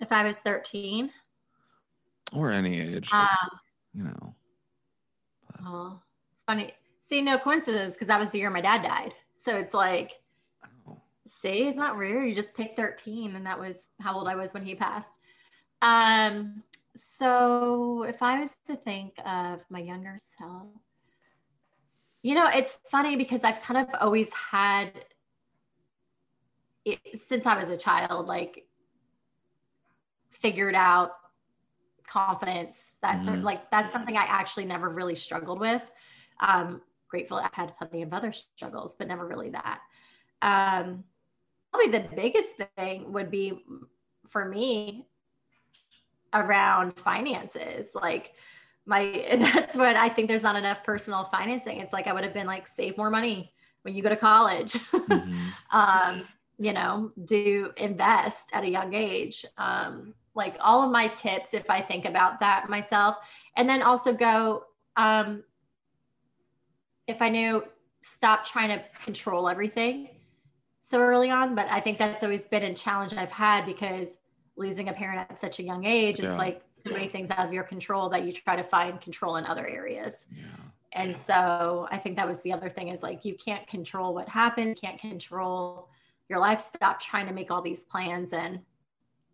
If 0.00 0.10
I 0.10 0.24
was 0.24 0.38
13 0.38 1.08
or 2.32 2.50
any 2.50 2.80
age, 2.80 3.12
um, 3.12 3.28
you 3.94 4.02
know. 4.02 4.34
Oh, 5.64 6.00
it's 6.32 6.42
funny. 6.42 6.72
See, 7.00 7.22
no 7.22 7.38
coincidence 7.38 7.94
because 7.94 8.08
that 8.08 8.20
was 8.20 8.30
the 8.30 8.38
year 8.38 8.50
my 8.50 8.60
dad 8.60 8.82
died. 8.82 9.14
So 9.38 9.56
it's 9.56 9.74
like, 9.74 10.20
oh. 10.88 11.00
see, 11.26 11.68
it's 11.68 11.76
not 11.76 11.96
rare. 11.96 12.24
You 12.24 12.34
just 12.34 12.54
picked 12.54 12.76
13, 12.76 13.36
and 13.36 13.46
that 13.46 13.58
was 13.58 13.88
how 14.00 14.16
old 14.16 14.28
I 14.28 14.36
was 14.36 14.54
when 14.54 14.64
he 14.64 14.74
passed. 14.74 15.18
Um, 15.80 16.62
so 16.94 18.04
if 18.04 18.22
I 18.22 18.40
was 18.40 18.56
to 18.66 18.76
think 18.76 19.14
of 19.26 19.60
my 19.70 19.80
younger 19.80 20.16
self, 20.18 20.68
you 22.22 22.34
know, 22.34 22.48
it's 22.54 22.78
funny 22.90 23.16
because 23.16 23.42
I've 23.42 23.60
kind 23.62 23.80
of 23.80 24.00
always 24.00 24.32
had 24.32 24.92
it 26.84 27.00
since 27.26 27.46
I 27.46 27.60
was 27.60 27.70
a 27.70 27.76
child, 27.76 28.26
like 28.26 28.66
figured 30.30 30.74
out 30.74 31.12
confidence. 32.12 32.96
That's 33.00 33.16
mm-hmm. 33.16 33.24
sort 33.24 33.38
of 33.38 33.44
like 33.44 33.70
that's 33.70 33.90
something 33.90 34.16
I 34.16 34.24
actually 34.24 34.66
never 34.66 34.90
really 34.90 35.16
struggled 35.16 35.60
with. 35.60 35.82
Um, 36.40 36.82
grateful 37.08 37.38
I've 37.38 37.54
had 37.54 37.76
plenty 37.76 38.02
of 38.02 38.12
other 38.12 38.32
struggles, 38.32 38.94
but 38.98 39.08
never 39.08 39.26
really 39.26 39.50
that. 39.50 39.80
Um, 40.42 41.04
probably 41.72 41.90
the 41.90 42.08
biggest 42.14 42.56
thing 42.76 43.12
would 43.12 43.30
be 43.30 43.64
for 44.28 44.44
me 44.44 45.06
around 46.34 46.98
finances. 46.98 47.90
Like 47.94 48.32
my 48.84 49.26
that's 49.54 49.76
what 49.76 49.96
I 49.96 50.08
think 50.10 50.28
there's 50.28 50.42
not 50.42 50.56
enough 50.56 50.84
personal 50.84 51.24
financing. 51.32 51.78
It's 51.78 51.92
like 51.92 52.06
I 52.06 52.12
would 52.12 52.24
have 52.24 52.34
been 52.34 52.46
like 52.46 52.68
save 52.68 52.98
more 52.98 53.10
money 53.10 53.52
when 53.82 53.94
you 53.94 54.02
go 54.02 54.10
to 54.10 54.16
college. 54.16 54.76
Mm-hmm. 54.92 55.76
um, 55.76 56.28
you 56.58 56.72
know, 56.72 57.10
do 57.24 57.72
invest 57.76 58.50
at 58.52 58.62
a 58.62 58.70
young 58.70 58.94
age. 58.94 59.44
Um, 59.58 60.14
like 60.34 60.56
all 60.60 60.82
of 60.82 60.90
my 60.90 61.08
tips 61.08 61.54
if 61.54 61.68
I 61.68 61.80
think 61.80 62.04
about 62.04 62.40
that 62.40 62.68
myself. 62.68 63.16
And 63.56 63.68
then 63.68 63.82
also 63.82 64.12
go, 64.12 64.64
um, 64.96 65.44
if 67.06 67.20
I 67.20 67.28
knew, 67.28 67.64
stop 68.02 68.44
trying 68.44 68.68
to 68.70 68.82
control 69.04 69.48
everything 69.48 70.08
so 70.80 71.00
early 71.00 71.30
on. 71.30 71.54
But 71.54 71.70
I 71.70 71.80
think 71.80 71.98
that's 71.98 72.22
always 72.22 72.46
been 72.46 72.62
a 72.62 72.74
challenge 72.74 73.12
I've 73.14 73.30
had 73.30 73.66
because 73.66 74.18
losing 74.56 74.88
a 74.88 74.92
parent 74.92 75.26
at 75.30 75.38
such 75.38 75.58
a 75.58 75.62
young 75.62 75.84
age, 75.84 76.20
yeah. 76.20 76.30
it's 76.30 76.38
like 76.38 76.62
so 76.74 76.90
many 76.90 77.08
things 77.08 77.30
out 77.30 77.46
of 77.46 77.52
your 77.52 77.64
control 77.64 78.08
that 78.10 78.24
you 78.24 78.32
try 78.32 78.56
to 78.56 78.64
find 78.64 79.00
control 79.00 79.36
in 79.36 79.46
other 79.46 79.66
areas. 79.66 80.26
Yeah. 80.34 80.44
And 80.92 81.16
so 81.16 81.88
I 81.90 81.96
think 81.96 82.16
that 82.16 82.28
was 82.28 82.42
the 82.42 82.52
other 82.52 82.68
thing 82.68 82.88
is 82.88 83.02
like 83.02 83.24
you 83.24 83.34
can't 83.34 83.66
control 83.66 84.12
what 84.14 84.28
happened, 84.28 84.76
can't 84.76 85.00
control 85.00 85.88
your 86.28 86.38
life. 86.38 86.60
Stop 86.60 87.00
trying 87.00 87.26
to 87.26 87.32
make 87.32 87.50
all 87.50 87.62
these 87.62 87.84
plans 87.84 88.32
and, 88.34 88.60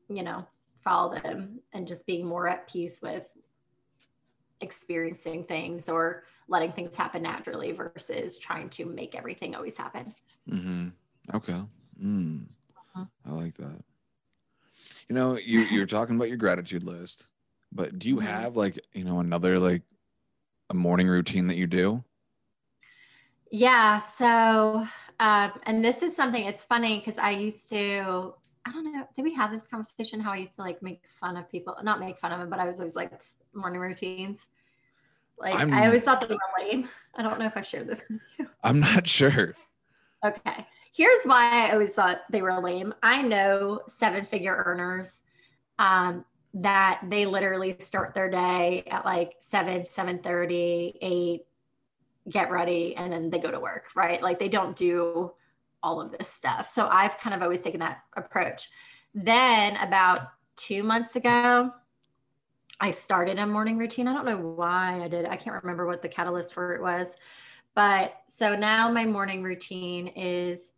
you 0.09 0.23
know, 0.23 0.47
follow 0.85 1.15
them 1.15 1.61
and 1.73 1.87
just 1.87 2.07
being 2.07 2.27
more 2.27 2.49
at 2.49 2.69
peace 2.69 3.01
with 3.03 3.25
experiencing 4.61 5.45
things 5.45 5.89
or 5.89 6.25
letting 6.49 6.73
things 6.73 6.97
happen 6.97 7.23
naturally 7.23 7.73
versus 7.73 8.39
trying 8.39 8.69
to 8.71 8.85
make 8.85 9.15
everything 9.15 9.55
always 9.55 9.77
happen. 9.77 10.13
Mm-hmm. 10.51 10.89
Okay. 11.35 11.61
Mm. 12.03 12.47
Uh-huh. 12.77 13.05
I 13.27 13.33
like 13.33 13.57
that. 13.59 13.85
You 15.09 15.15
know, 15.15 15.37
you 15.37 15.61
you're 15.61 15.87
talking 15.87 16.17
about 16.17 16.29
your 16.29 16.37
gratitude 16.37 16.83
list, 16.83 17.27
but 17.73 17.99
do 17.99 18.09
you 18.09 18.17
mm-hmm. 18.17 18.27
have 18.27 18.57
like 18.57 18.79
you 18.93 19.05
know 19.05 19.21
another 19.21 19.59
like 19.59 19.83
a 20.71 20.75
morning 20.75 21.09
routine 21.09 21.47
that 21.49 21.57
you 21.57 21.67
do? 21.67 22.03
Yeah. 23.51 23.99
So, 23.99 24.87
um, 25.21 25.53
and 25.65 25.85
this 25.85 26.03
is 26.03 26.15
something. 26.15 26.45
It's 26.45 26.63
funny 26.63 26.99
because 26.99 27.19
I 27.19 27.31
used 27.31 27.69
to 27.71 28.35
I 28.67 28.73
don't 28.73 28.93
know. 28.93 29.07
Did 29.15 29.23
we 29.23 29.35
have 29.35 29.51
this 29.51 29.67
conversation? 29.67 30.21
How 30.21 30.33
I 30.33 30.37
used 30.37 30.55
to 30.57 30.63
like 30.63 30.83
make 30.83 31.03
fun 31.21 31.37
of 31.37 31.51
people, 31.51 31.75
not 31.83 32.01
make 32.01 32.19
fun 32.19 32.33
of 32.33 32.39
them, 32.39 32.51
but 32.51 32.59
I 32.59 32.67
was 32.67 32.79
always 32.79 32.97
like 32.97 33.13
morning 33.55 33.81
routines. 33.81 34.47
Like 35.39 35.55
I'm, 35.55 35.73
i 35.73 35.87
always 35.87 36.03
thought 36.03 36.21
they 36.21 36.35
were 36.35 36.41
lame. 36.65 36.89
I 37.15 37.23
don't 37.23 37.39
know 37.39 37.47
if 37.47 37.57
I 37.57 37.63
shared 37.63 37.89
this 37.89 38.03
with 38.11 38.21
you. 38.39 38.49
I'm 38.65 38.81
not 38.81 39.07
sure. 39.07 39.55
Okay. 40.25 40.67
Here's 40.93 41.25
why 41.25 41.69
I 41.69 41.73
always 41.73 41.95
thought 41.95 42.23
they 42.31 42.43
were 42.43 42.61
lame. 42.61 42.93
I 43.03 43.23
know 43.23 43.83
seven 43.87 44.25
figure 44.25 44.65
earners 44.67 45.21
um, 45.79 46.25
that 46.55 47.01
they 47.09 47.25
literally 47.27 47.77
start 47.79 48.15
their 48.15 48.29
day 48.29 48.85
at 48.91 49.05
like 49.05 49.35
7 49.39 49.87
7 49.89 50.19
30 50.19 50.99
8 51.01 51.47
get 52.31 52.51
ready 52.51 52.97
and 52.97 53.13
then 53.13 53.31
they 53.31 53.39
go 53.39 53.51
to 53.51 53.61
work 53.61 53.85
right 53.95 54.23
like 54.23 54.39
they 54.39 54.49
don't 54.49 54.77
do 54.77 55.31
all 55.83 56.01
of 56.01 56.17
this 56.17 56.29
stuff. 56.29 56.71
So 56.71 56.89
i've 56.91 57.19
kind 57.19 57.35
of 57.35 57.43
always 57.43 57.61
taken 57.61 57.81
that 57.81 58.03
approach. 58.17 58.69
Then 59.15 59.77
about 59.77 60.21
two 60.57 60.83
months 60.83 61.17
ago 61.17 61.73
i 62.81 62.91
started 62.93 63.39
a 63.39 63.47
morning 63.47 63.77
routine. 63.77 64.07
I 64.07 64.13
don't 64.13 64.27
know 64.27 64.39
why 64.39 65.01
i 65.03 65.09
did. 65.09 65.27
I 65.27 65.37
can't 65.37 65.63
remember 65.63 65.87
what 65.87 66.03
the 66.03 66.09
catalyst 66.09 66.55
for 66.55 66.75
it 66.75 66.83
was. 66.83 67.15
But 67.75 68.15
so 68.27 68.57
now 68.57 68.91
my 68.91 69.05
morning 69.05 69.43
routine 69.43 70.09
is 70.09 70.73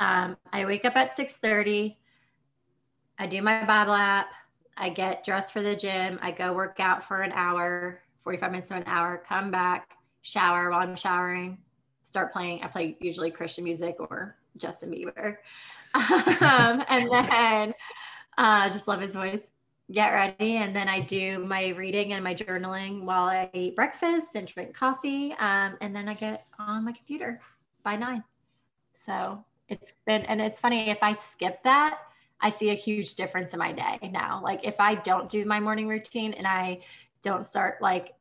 um, 0.00 0.36
i 0.52 0.64
wake 0.64 0.84
up 0.84 0.96
at 0.96 1.16
6:30. 1.16 1.96
i 3.18 3.26
do 3.26 3.42
my 3.42 3.64
bible 3.64 3.94
app. 3.94 4.32
I 4.76 4.88
get 4.88 5.24
dressed 5.24 5.52
for 5.52 5.62
the 5.62 5.76
gym. 5.76 6.18
I 6.22 6.30
go 6.32 6.52
work 6.52 6.80
out 6.80 7.04
for 7.06 7.20
an 7.20 7.32
hour, 7.32 8.00
45 8.18 8.50
minutes 8.50 8.68
to 8.68 8.76
an 8.76 8.84
hour, 8.86 9.22
come 9.26 9.50
back, 9.50 9.96
shower 10.22 10.70
while 10.70 10.80
I'm 10.80 10.96
showering, 10.96 11.58
start 12.02 12.32
playing. 12.32 12.62
I 12.62 12.68
play 12.68 12.96
usually 13.00 13.30
Christian 13.30 13.64
music 13.64 13.96
or 13.98 14.36
Justin 14.56 14.90
Bieber. 14.90 15.36
um, 15.94 16.84
and 16.88 17.10
then 17.30 17.74
uh, 18.38 18.68
just 18.70 18.88
love 18.88 19.00
his 19.00 19.12
voice. 19.12 19.50
Get 19.90 20.10
ready. 20.10 20.56
And 20.56 20.74
then 20.74 20.88
I 20.88 21.00
do 21.00 21.38
my 21.38 21.68
reading 21.68 22.12
and 22.12 22.24
my 22.24 22.34
journaling 22.34 23.02
while 23.02 23.24
I 23.24 23.50
eat 23.52 23.76
breakfast 23.76 24.28
and 24.34 24.46
drink 24.46 24.74
coffee. 24.74 25.32
Um, 25.38 25.76
and 25.80 25.94
then 25.94 26.08
I 26.08 26.14
get 26.14 26.46
on 26.58 26.84
my 26.84 26.92
computer 26.92 27.40
by 27.82 27.96
nine. 27.96 28.24
So 28.92 29.44
it's 29.68 29.98
been, 30.06 30.22
and 30.22 30.40
it's 30.40 30.60
funny 30.60 30.90
if 30.90 30.98
I 31.02 31.12
skip 31.12 31.62
that, 31.64 31.98
I 32.40 32.50
see 32.50 32.70
a 32.70 32.74
huge 32.74 33.14
difference 33.14 33.52
in 33.52 33.58
my 33.58 33.72
day 33.72 34.10
now. 34.10 34.40
Like 34.42 34.66
if 34.66 34.74
I 34.78 34.96
don't 34.96 35.28
do 35.28 35.44
my 35.44 35.60
morning 35.60 35.88
routine 35.88 36.32
and 36.32 36.46
I 36.46 36.80
don't 37.22 37.44
start 37.44 37.80
like 37.80 38.14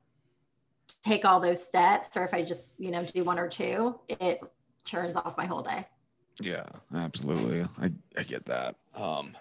take 1.04 1.26
all 1.26 1.40
those 1.40 1.66
steps 1.66 2.16
or 2.16 2.24
if 2.24 2.34
I 2.34 2.44
just, 2.44 2.80
you 2.80 2.92
know, 2.92 3.04
do 3.04 3.24
one 3.24 3.40
or 3.40 3.48
two, 3.48 4.00
it 4.08 4.40
turns 4.86 5.16
off 5.16 5.38
my 5.38 5.46
whole 5.46 5.62
day. 5.62 5.86
Yeah, 6.40 6.66
absolutely. 6.94 7.68
I, 7.80 7.92
I 8.18 8.24
get 8.24 8.46
that. 8.46 8.76
Um 8.96 9.36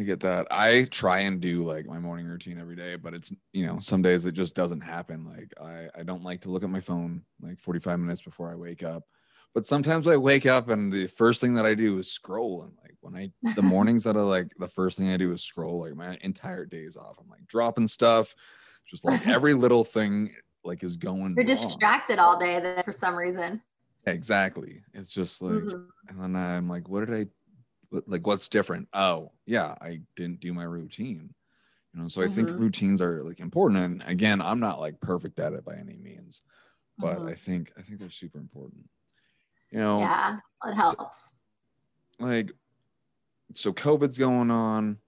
I 0.00 0.02
get 0.02 0.20
that. 0.20 0.46
I 0.50 0.84
try 0.84 1.20
and 1.20 1.42
do 1.42 1.62
like 1.62 1.84
my 1.84 1.98
morning 1.98 2.26
routine 2.26 2.58
every 2.58 2.74
day, 2.74 2.96
but 2.96 3.12
it's 3.12 3.32
you 3.52 3.66
know, 3.66 3.78
some 3.80 4.00
days 4.00 4.24
it 4.24 4.32
just 4.32 4.54
doesn't 4.54 4.80
happen. 4.80 5.26
Like 5.26 5.52
I, 5.60 6.00
I 6.00 6.02
don't 6.04 6.24
like 6.24 6.40
to 6.42 6.50
look 6.50 6.64
at 6.64 6.70
my 6.70 6.80
phone 6.80 7.22
like 7.42 7.60
45 7.60 8.00
minutes 8.00 8.22
before 8.22 8.50
I 8.50 8.54
wake 8.54 8.82
up. 8.82 9.04
But 9.52 9.66
sometimes 9.66 10.06
I 10.06 10.16
wake 10.16 10.46
up 10.46 10.70
and 10.70 10.92
the 10.92 11.06
first 11.08 11.40
thing 11.40 11.54
that 11.54 11.66
I 11.66 11.74
do 11.74 11.98
is 11.98 12.10
scroll 12.10 12.62
and 12.62 12.72
like 12.82 12.94
when 13.00 13.14
I 13.14 13.52
the 13.54 13.62
mornings 13.76 14.04
that 14.04 14.16
I 14.16 14.22
like 14.22 14.52
the 14.58 14.68
first 14.68 14.96
thing 14.96 15.10
I 15.10 15.18
do 15.18 15.32
is 15.32 15.42
scroll 15.42 15.80
like 15.80 15.94
my 15.94 16.16
entire 16.22 16.64
days 16.64 16.96
off. 16.96 17.16
I'm 17.20 17.28
like 17.28 17.46
dropping 17.46 17.88
stuff, 17.88 18.34
just 18.90 19.04
like 19.04 19.26
every 19.26 19.54
little 19.54 19.84
thing 19.84 20.34
like 20.64 20.82
is 20.82 20.96
going. 20.96 21.34
You're 21.36 21.46
wrong. 21.46 21.56
distracted 21.56 22.18
all 22.18 22.38
day 22.38 22.82
for 22.84 22.92
some 22.92 23.14
reason. 23.14 23.62
Exactly. 24.06 24.82
It's 24.94 25.12
just 25.12 25.42
like, 25.42 25.52
mm-hmm. 25.52 26.08
and 26.08 26.20
then 26.20 26.36
I'm 26.36 26.68
like, 26.68 26.88
what 26.88 27.06
did 27.06 27.14
I 27.14 28.00
like? 28.06 28.26
What's 28.26 28.48
different? 28.48 28.88
Oh, 28.92 29.32
yeah, 29.46 29.74
I 29.80 30.00
didn't 30.16 30.40
do 30.40 30.52
my 30.52 30.64
routine. 30.64 31.34
You 31.92 32.02
know, 32.02 32.08
so 32.08 32.22
I 32.22 32.26
mm-hmm. 32.26 32.34
think 32.34 32.48
routines 32.60 33.02
are 33.02 33.22
like 33.22 33.40
important. 33.40 33.82
And 33.82 34.02
again, 34.06 34.40
I'm 34.40 34.60
not 34.60 34.80
like 34.80 35.00
perfect 35.00 35.38
at 35.38 35.52
it 35.52 35.64
by 35.64 35.74
any 35.74 35.96
means, 35.96 36.42
but 36.98 37.18
mm-hmm. 37.18 37.28
I 37.28 37.34
think 37.34 37.72
I 37.78 37.82
think 37.82 37.98
they're 37.98 38.10
super 38.10 38.38
important. 38.38 38.88
You 39.70 39.80
know, 39.80 40.00
yeah, 40.00 40.38
it 40.66 40.74
helps. 40.74 41.18
So, 42.18 42.26
like 42.26 42.52
so 43.54 43.72
COVID's 43.72 44.18
going 44.18 44.50
on 44.50 44.98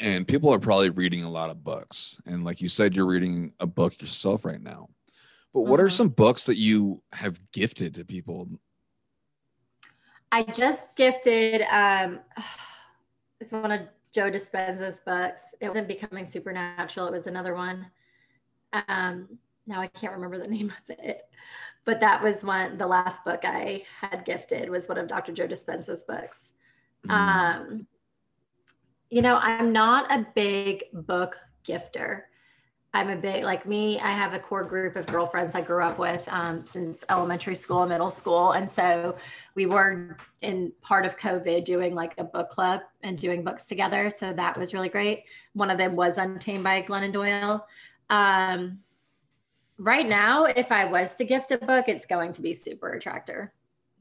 and 0.00 0.26
people 0.26 0.52
are 0.52 0.58
probably 0.58 0.90
reading 0.90 1.24
a 1.24 1.30
lot 1.30 1.50
of 1.50 1.64
books. 1.64 2.20
And 2.26 2.44
like 2.44 2.60
you 2.60 2.68
said, 2.68 2.94
you're 2.94 3.06
reading 3.06 3.52
a 3.60 3.66
book 3.66 4.00
yourself 4.00 4.44
right 4.44 4.62
now. 4.62 4.88
But 5.52 5.62
what 5.62 5.78
mm-hmm. 5.78 5.86
are 5.86 5.90
some 5.90 6.08
books 6.08 6.46
that 6.46 6.56
you 6.56 7.02
have 7.12 7.40
gifted 7.52 7.94
to 7.94 8.04
people? 8.04 8.48
I 10.30 10.42
just 10.42 10.94
gifted 10.96 11.62
um 11.70 12.20
it's 13.40 13.52
one 13.52 13.70
of 13.70 13.80
Joe 14.12 14.30
Dispenza's 14.30 15.00
books. 15.04 15.42
It 15.60 15.68
wasn't 15.68 15.88
Becoming 15.88 16.26
Supernatural, 16.26 17.08
it 17.08 17.12
was 17.12 17.26
another 17.26 17.54
one. 17.54 17.86
Um 18.88 19.38
now 19.66 19.80
I 19.80 19.88
can't 19.88 20.12
remember 20.12 20.38
the 20.38 20.50
name 20.50 20.70
of 20.70 20.98
it. 20.98 21.22
But 21.84 22.00
that 22.00 22.22
was 22.22 22.44
one 22.44 22.78
the 22.78 22.86
last 22.86 23.24
book 23.24 23.40
I 23.44 23.84
had 24.00 24.24
gifted 24.24 24.68
was 24.68 24.88
one 24.88 24.98
of 24.98 25.08
Dr. 25.08 25.32
Joe 25.32 25.48
Dispenza's 25.48 26.04
books. 26.04 26.52
Mm. 27.06 27.10
Um, 27.12 27.86
you 29.10 29.22
know, 29.22 29.36
I'm 29.36 29.72
not 29.72 30.10
a 30.12 30.26
big 30.34 30.84
book 30.92 31.36
gifter. 31.66 32.22
I'm 32.94 33.10
a 33.10 33.16
big, 33.16 33.44
like 33.44 33.66
me, 33.66 34.00
I 34.00 34.10
have 34.12 34.32
a 34.32 34.38
core 34.38 34.64
group 34.64 34.96
of 34.96 35.06
girlfriends 35.06 35.54
I 35.54 35.60
grew 35.60 35.82
up 35.82 35.98
with 35.98 36.26
um, 36.28 36.66
since 36.66 37.04
elementary 37.10 37.54
school 37.54 37.82
and 37.82 37.90
middle 37.90 38.10
school. 38.10 38.52
And 38.52 38.70
so 38.70 39.16
we 39.54 39.66
were 39.66 40.16
in 40.40 40.72
part 40.80 41.04
of 41.04 41.18
COVID 41.18 41.64
doing 41.64 41.94
like 41.94 42.14
a 42.16 42.24
book 42.24 42.48
club 42.48 42.80
and 43.02 43.18
doing 43.18 43.44
books 43.44 43.66
together. 43.66 44.08
So 44.08 44.32
that 44.32 44.58
was 44.58 44.72
really 44.72 44.88
great. 44.88 45.24
One 45.52 45.70
of 45.70 45.76
them 45.76 45.96
was 45.96 46.16
Untamed 46.16 46.64
by 46.64 46.82
Glennon 46.82 47.12
Doyle. 47.12 47.66
Um, 48.08 48.78
right 49.76 50.08
now, 50.08 50.44
if 50.44 50.72
I 50.72 50.86
was 50.86 51.14
to 51.16 51.24
gift 51.24 51.50
a 51.50 51.58
book, 51.58 51.88
it's 51.88 52.06
going 52.06 52.32
to 52.32 52.42
be 52.42 52.54
Super 52.54 52.94
Attractor. 52.94 53.52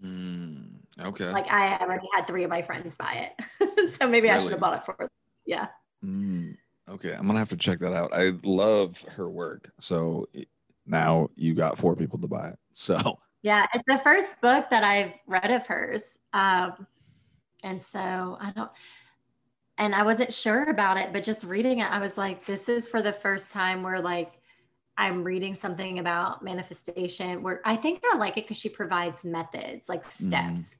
Mm. 0.04 0.77
Okay. 1.00 1.30
Like 1.32 1.52
I 1.52 1.78
already 1.78 2.08
had 2.14 2.28
three 2.28 2.44
of 2.44 2.50
my 2.50 2.62
friends 2.62 2.96
buy 2.96 3.30
it. 3.60 3.94
so 3.94 4.08
maybe 4.08 4.28
really? 4.28 4.40
I 4.40 4.42
should 4.42 4.52
have 4.52 4.60
bought 4.60 4.78
it 4.78 4.86
for 4.86 4.96
them. 4.98 5.10
Yeah. 5.46 5.68
Mm, 6.04 6.58
okay. 6.90 7.14
I'm 7.14 7.24
going 7.24 7.34
to 7.34 7.40
have 7.40 7.50
to 7.50 7.58
check 7.58 7.80
that 7.80 7.94
out. 7.94 8.12
I 8.14 8.34
love 8.44 9.04
her 9.16 9.30
work. 9.30 9.72
So 9.80 10.28
now 10.86 11.30
you 11.36 11.54
got 11.54 11.78
four 11.78 11.96
people 11.96 12.20
to 12.20 12.28
buy 12.28 12.50
it. 12.50 12.60
So 12.80 13.18
yeah, 13.42 13.66
it's 13.74 13.84
the 13.88 13.98
first 14.04 14.40
book 14.40 14.70
that 14.70 14.84
I've 14.84 15.14
read 15.26 15.50
of 15.50 15.66
hers. 15.66 16.16
Um, 16.32 16.86
and 17.64 17.82
so 17.82 18.38
I 18.40 18.52
don't, 18.56 18.70
and 19.80 19.96
I 19.96 20.04
wasn't 20.04 20.32
sure 20.32 20.70
about 20.70 20.98
it, 20.98 21.12
but 21.12 21.24
just 21.24 21.44
reading 21.44 21.80
it, 21.80 21.92
I 21.92 21.98
was 21.98 22.20
like, 22.20 22.46
this 22.46 22.70
is 22.70 22.88
for 22.88 23.02
the 23.02 23.14
first 23.14 23.50
time 23.50 23.82
where 23.82 24.00
like 24.00 24.34
I'm 24.96 25.24
reading 25.24 25.56
something 25.56 25.98
about 25.98 26.44
manifestation 26.44 27.42
where 27.42 27.62
I 27.66 27.76
think 27.78 28.02
I 28.14 28.18
like 28.18 28.38
it 28.38 28.44
because 28.44 28.58
she 28.58 28.70
provides 28.70 29.24
methods, 29.24 29.90
like 29.90 30.06
steps. 30.06 30.62
Mm 30.62 30.76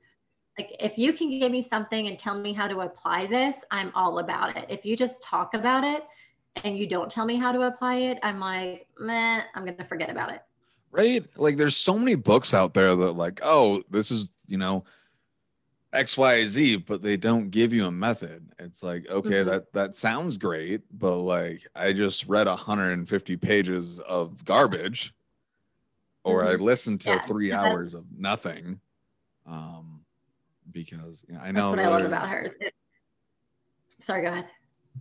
like 0.58 0.76
if 0.80 0.98
you 0.98 1.14
can 1.14 1.40
give 1.40 1.52
me 1.52 1.62
something 1.62 2.08
and 2.08 2.18
tell 2.18 2.38
me 2.38 2.54
how 2.54 2.68
to 2.68 2.82
apply 2.82 3.26
this 3.28 3.64
i'm 3.72 3.92
all 3.96 4.20
about 4.20 4.56
it 4.58 4.66
if 4.70 4.86
you 4.86 4.96
just 4.96 5.22
talk 5.22 5.54
about 5.54 5.84
it 5.84 6.04
and 6.64 6.78
you 6.78 6.88
don't 6.88 7.12
tell 7.12 7.26
me 7.26 7.36
how 7.36 7.52
to 7.52 7.62
apply 7.64 7.96
it 7.96 8.20
i'm 8.24 8.40
like 8.40 8.88
meh 9.00 9.42
i'm 9.56 9.66
gonna 9.66 9.86
forget 9.86 10.10
about 10.10 10.32
it 10.32 10.42
right 10.92 11.26
like 11.36 11.58
there's 11.58 11.76
so 11.76 11.98
many 11.98 12.16
books 12.16 12.54
out 12.54 12.74
there 12.74 12.96
that 12.96 13.14
like 13.14 13.40
oh 13.44 13.82
this 13.90 14.12
is 14.12 14.32
you 14.48 14.58
know 14.58 14.84
x 15.94 16.18
y 16.18 16.46
z 16.46 16.76
but 16.76 17.02
they 17.02 17.16
don't 17.16 17.50
give 17.50 17.72
you 17.72 17.86
a 17.86 17.92
method 17.92 18.46
it's 18.60 18.84
like 18.84 19.08
okay 19.10 19.30
mm-hmm. 19.30 19.50
that 19.50 19.72
that 19.74 19.96
sounds 19.96 20.38
great 20.38 20.82
but 20.98 21.18
like 21.18 21.66
i 21.76 21.94
just 21.94 22.28
read 22.28 22.48
150 22.48 23.38
pages 23.38 24.00
of 24.00 24.44
garbage 24.44 25.14
or 26.24 26.44
mm-hmm. 26.44 26.62
i 26.62 26.64
listened 26.64 27.00
to 27.02 27.10
yeah. 27.10 27.22
three 27.22 27.54
hours 27.54 27.94
of 27.94 28.06
nothing 28.18 28.80
um 29.46 29.97
because 30.84 31.26
you 31.28 31.36
know, 31.36 31.42
I 31.42 31.52
know 31.52 31.72
That's 31.72 31.78
what 31.78 31.80
I 31.80 31.90
love 31.90 32.06
about 32.06 32.30
hers. 32.30 32.52
It, 32.60 32.74
sorry, 34.00 34.22
go 34.22 34.30
ahead. 34.30 34.46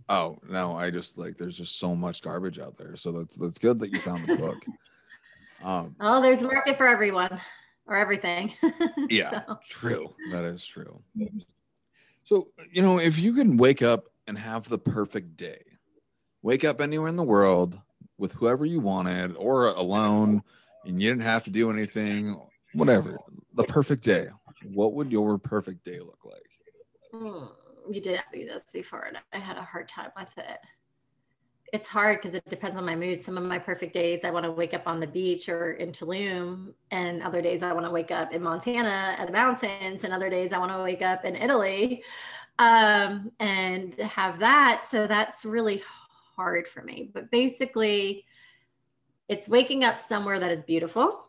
Oh 0.09 0.37
no, 0.47 0.75
I 0.75 0.89
just 0.89 1.17
like 1.17 1.37
there's 1.37 1.57
just 1.57 1.79
so 1.79 1.95
much 1.95 2.21
garbage 2.21 2.59
out 2.59 2.77
there. 2.77 2.95
So 2.95 3.11
that's 3.11 3.35
that's 3.35 3.59
good 3.59 3.79
that 3.79 3.91
you 3.91 3.99
found 3.99 4.27
the 4.27 4.35
book. 4.35 4.57
Um, 5.63 5.95
oh, 5.99 6.21
there's 6.21 6.43
a 6.43 6.43
market 6.43 6.77
for 6.77 6.85
everyone 6.85 7.41
or 7.87 7.95
everything. 7.95 8.53
yeah, 9.09 9.41
so. 9.47 9.59
true. 9.67 10.13
That 10.31 10.45
is 10.45 10.63
true. 10.63 11.01
So 12.25 12.49
you 12.71 12.83
know, 12.83 12.99
if 12.99 13.17
you 13.17 13.33
can 13.33 13.57
wake 13.57 13.81
up 13.81 14.05
and 14.27 14.37
have 14.37 14.69
the 14.69 14.77
perfect 14.77 15.35
day, 15.35 15.63
wake 16.43 16.63
up 16.63 16.79
anywhere 16.79 17.07
in 17.07 17.15
the 17.15 17.23
world 17.23 17.79
with 18.19 18.33
whoever 18.33 18.67
you 18.67 18.79
wanted 18.79 19.35
or 19.35 19.69
alone, 19.69 20.43
and 20.85 21.01
you 21.01 21.09
didn't 21.09 21.23
have 21.23 21.43
to 21.45 21.49
do 21.49 21.71
anything, 21.71 22.39
whatever, 22.73 23.17
the 23.55 23.63
perfect 23.63 24.03
day 24.03 24.27
what 24.63 24.93
would 24.93 25.11
your 25.11 25.37
perfect 25.37 25.83
day 25.83 25.99
look 25.99 26.19
like? 26.25 26.41
Mm, 27.13 27.49
you 27.89 28.01
did 28.01 28.17
ask 28.17 28.33
me 28.33 28.43
this 28.43 28.65
before, 28.71 29.03
and 29.03 29.17
I 29.33 29.37
had 29.37 29.57
a 29.57 29.61
hard 29.61 29.87
time 29.87 30.11
with 30.17 30.37
it. 30.37 30.59
It's 31.73 31.87
hard 31.87 32.21
because 32.21 32.33
it 32.33 32.47
depends 32.49 32.77
on 32.77 32.85
my 32.85 32.95
mood. 32.95 33.23
Some 33.23 33.37
of 33.37 33.43
my 33.43 33.59
perfect 33.59 33.93
days, 33.93 34.23
I 34.23 34.31
want 34.31 34.45
to 34.45 34.51
wake 34.51 34.73
up 34.73 34.87
on 34.87 35.01
the 35.01 35.07
beach 35.07 35.49
or 35.49 35.73
in 35.73 35.91
Tulum, 35.91 36.73
and 36.91 37.21
other 37.21 37.41
days 37.41 37.61
I 37.61 37.73
want 37.73 37.85
to 37.85 37.91
wake 37.91 38.11
up 38.11 38.33
in 38.33 38.41
Montana 38.41 39.15
at 39.17 39.27
the 39.27 39.33
mountains, 39.33 40.03
and 40.03 40.13
other 40.13 40.29
days 40.29 40.53
I 40.53 40.59
want 40.59 40.71
to 40.71 40.81
wake 40.81 41.01
up 41.01 41.25
in 41.25 41.35
Italy 41.35 42.03
um, 42.59 43.31
and 43.39 43.93
have 43.95 44.39
that. 44.39 44.85
So 44.89 45.07
that's 45.07 45.45
really 45.45 45.83
hard 46.35 46.67
for 46.67 46.81
me. 46.83 47.09
But 47.13 47.29
basically, 47.31 48.25
it's 49.27 49.49
waking 49.49 49.83
up 49.83 49.99
somewhere 49.99 50.39
that 50.39 50.51
is 50.51 50.63
beautiful, 50.63 51.25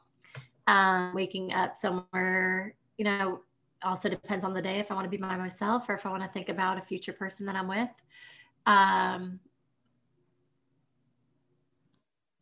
um, 0.67 1.15
waking 1.15 1.53
up 1.53 1.77
somewhere 1.77 2.75
you 2.99 3.05
know, 3.05 3.41
also 3.83 4.09
depends 4.09 4.45
on 4.45 4.53
the 4.53 4.61
day 4.61 4.81
if 4.81 4.91
I 4.91 4.95
want 4.95 5.05
to 5.05 5.11
be 5.11 5.17
by 5.17 5.37
myself 5.37 5.89
or 5.89 5.95
if 5.95 6.05
I 6.05 6.11
want 6.11 6.23
to 6.25 6.29
think 6.29 6.49
about 6.49 6.79
a 6.79 6.83
future 6.83 7.13
person 7.13 7.47
that 7.47 7.55
I'm 7.55 7.69
with. 7.69 7.89
Um, 8.67 9.41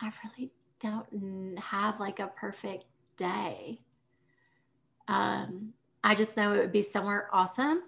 I 0.01 0.11
really 0.25 0.51
don't 0.81 1.59
have 1.59 2.01
like 2.01 2.19
a 2.19 2.29
perfect 2.29 2.87
day. 3.17 3.81
Um, 5.09 5.75
I 6.03 6.15
just 6.15 6.37
know 6.37 6.55
it 6.55 6.59
would 6.59 6.73
be 6.73 6.83
somewhere 6.83 7.29
awesome, 7.33 7.83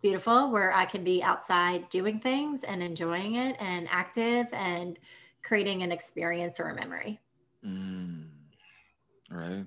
beautiful, 0.00 0.50
where 0.50 0.72
I 0.72 0.84
can 0.84 1.04
be 1.04 1.22
outside 1.22 1.88
doing 1.90 2.20
things 2.20 2.64
and 2.64 2.82
enjoying 2.82 3.34
it 3.34 3.56
and 3.60 3.88
active 3.90 4.46
and 4.52 4.98
creating 5.42 5.82
an 5.82 5.92
experience 5.92 6.60
or 6.60 6.68
a 6.68 6.74
memory. 6.74 7.20
Mm. 7.64 8.28
Right. 9.30 9.64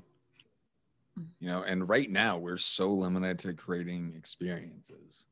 You 1.39 1.47
know, 1.47 1.63
and 1.63 1.87
right 1.87 2.09
now 2.09 2.37
we're 2.37 2.57
so 2.57 2.91
limited 2.91 3.39
to 3.39 3.53
creating 3.53 4.13
experiences. 4.17 5.25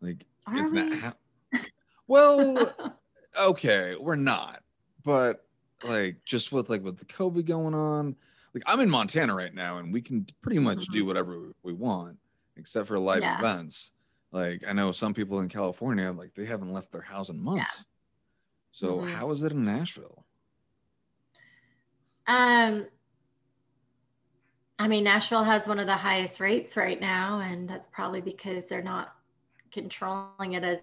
Like, 0.00 0.24
Are 0.46 0.58
it's 0.58 0.72
we? 0.72 0.78
not. 0.82 0.92
Ha- 0.92 1.14
well, 2.08 2.98
okay, 3.40 3.94
we're 3.98 4.16
not, 4.16 4.62
but 5.04 5.46
like 5.82 6.16
just 6.24 6.50
with 6.50 6.68
like 6.70 6.82
with 6.82 6.98
the 6.98 7.04
COVID 7.04 7.44
going 7.46 7.74
on, 7.74 8.16
like 8.54 8.62
I'm 8.66 8.80
in 8.80 8.90
Montana 8.90 9.34
right 9.34 9.54
now, 9.54 9.78
and 9.78 9.92
we 9.92 10.00
can 10.02 10.26
pretty 10.42 10.58
much 10.58 10.86
do 10.88 11.04
whatever 11.04 11.52
we 11.62 11.72
want, 11.72 12.18
except 12.56 12.88
for 12.88 12.98
live 12.98 13.22
Yeah. 13.22 13.38
events. 13.38 13.92
Like 14.32 14.64
I 14.66 14.72
know 14.72 14.90
some 14.92 15.14
people 15.14 15.40
in 15.40 15.48
California, 15.48 16.10
like 16.10 16.34
they 16.34 16.46
haven't 16.46 16.72
left 16.72 16.90
their 16.90 17.02
house 17.02 17.28
in 17.28 17.38
months. 17.40 17.86
So 18.72 18.98
Mhm. 18.98 19.12
how 19.12 19.30
is 19.30 19.44
it 19.44 19.52
in 19.52 19.62
Nashville? 19.64 20.24
Um, 22.26 22.86
I 24.84 24.86
mean, 24.86 25.04
Nashville 25.04 25.44
has 25.44 25.66
one 25.66 25.78
of 25.78 25.86
the 25.86 25.96
highest 25.96 26.40
rates 26.40 26.76
right 26.76 27.00
now, 27.00 27.40
and 27.40 27.66
that's 27.66 27.88
probably 27.90 28.20
because 28.20 28.66
they're 28.66 28.82
not 28.82 29.14
controlling 29.72 30.52
it 30.52 30.62
as 30.62 30.82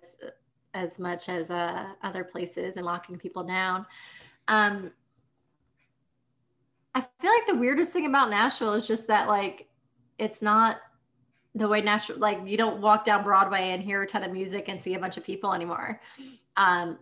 as 0.74 0.98
much 0.98 1.30
as 1.30 1.52
uh, 1.52 1.86
other 2.02 2.24
places 2.24 2.78
and 2.78 2.86
locking 2.86 3.20
people 3.20 3.44
down. 3.44 3.86
Um, 4.48 4.90
I 6.96 7.02
feel 7.02 7.30
like 7.30 7.46
the 7.48 7.58
weirdest 7.58 7.94
thing 7.94 8.08
about 8.08 8.32
Nashville 8.32 8.74
is 8.74 8.88
just 8.88 9.06
that 9.06 9.28
like 9.28 9.68
it's 10.18 10.42
not 10.42 10.78
the 11.54 11.68
way 11.68 11.82
Nashville 11.82 12.18
like 12.18 12.40
you 12.44 12.58
don't 12.58 12.82
walk 12.82 13.06
down 13.06 13.24
Broadway 13.24 13.70
and 13.70 13.84
hear 13.84 14.02
a 14.02 14.08
ton 14.08 14.24
of 14.24 14.32
music 14.32 14.66
and 14.68 14.82
see 14.82 14.96
a 14.96 15.00
bunch 15.00 15.18
of 15.18 15.24
people 15.24 15.54
anymore. 15.54 16.02
Um, 16.58 16.98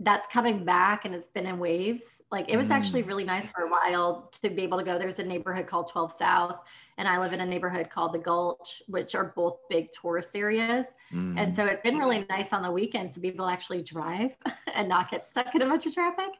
that's 0.00 0.26
coming 0.26 0.64
back 0.64 1.04
and 1.04 1.14
it's 1.14 1.28
been 1.28 1.46
in 1.46 1.58
waves. 1.58 2.20
Like 2.32 2.48
it 2.48 2.56
was 2.56 2.70
actually 2.70 3.04
Mm. 3.04 3.06
really 3.06 3.24
nice 3.24 3.48
for 3.48 3.62
a 3.62 3.68
while 3.70 4.28
to 4.42 4.50
be 4.50 4.62
able 4.62 4.78
to 4.78 4.84
go. 4.84 4.98
There's 4.98 5.20
a 5.20 5.24
neighborhood 5.24 5.66
called 5.68 5.88
12 5.90 6.12
South, 6.12 6.58
and 6.98 7.06
I 7.06 7.18
live 7.18 7.32
in 7.32 7.40
a 7.40 7.46
neighborhood 7.46 7.90
called 7.90 8.12
the 8.12 8.18
Gulch, 8.18 8.82
which 8.88 9.14
are 9.14 9.32
both 9.36 9.58
big 9.70 9.92
tourist 9.92 10.34
areas. 10.34 10.86
Mm. 11.12 11.38
And 11.38 11.54
so 11.54 11.64
it's 11.66 11.82
been 11.84 11.96
really 11.98 12.26
nice 12.28 12.52
on 12.52 12.62
the 12.62 12.70
weekends 12.72 13.14
to 13.14 13.20
be 13.20 13.28
able 13.28 13.46
to 13.46 13.52
actually 13.52 13.82
drive 13.82 14.32
and 14.74 14.88
not 14.88 15.10
get 15.10 15.28
stuck 15.28 15.54
in 15.54 15.62
a 15.62 15.66
bunch 15.66 15.86
of 15.86 15.94
traffic. 15.94 16.30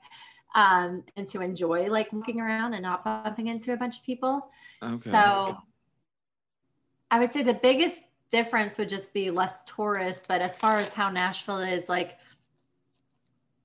Um, 0.56 1.02
and 1.16 1.26
to 1.28 1.40
enjoy 1.40 1.86
like 1.86 2.12
walking 2.12 2.40
around 2.40 2.74
and 2.74 2.82
not 2.82 3.04
bumping 3.04 3.48
into 3.48 3.72
a 3.72 3.76
bunch 3.76 3.98
of 3.98 4.04
people. 4.04 4.48
okay. 4.82 4.96
So 4.96 5.56
I 7.10 7.18
would 7.18 7.30
say 7.32 7.42
the 7.42 7.54
biggest 7.54 8.02
difference 8.30 8.78
would 8.78 8.88
just 8.88 9.12
be 9.12 9.30
less 9.30 9.62
tourists. 9.64 10.26
But 10.26 10.42
as 10.42 10.56
far 10.56 10.76
as 10.78 10.92
how 10.92 11.10
Nashville 11.10 11.58
is, 11.58 11.88
like 11.88 12.18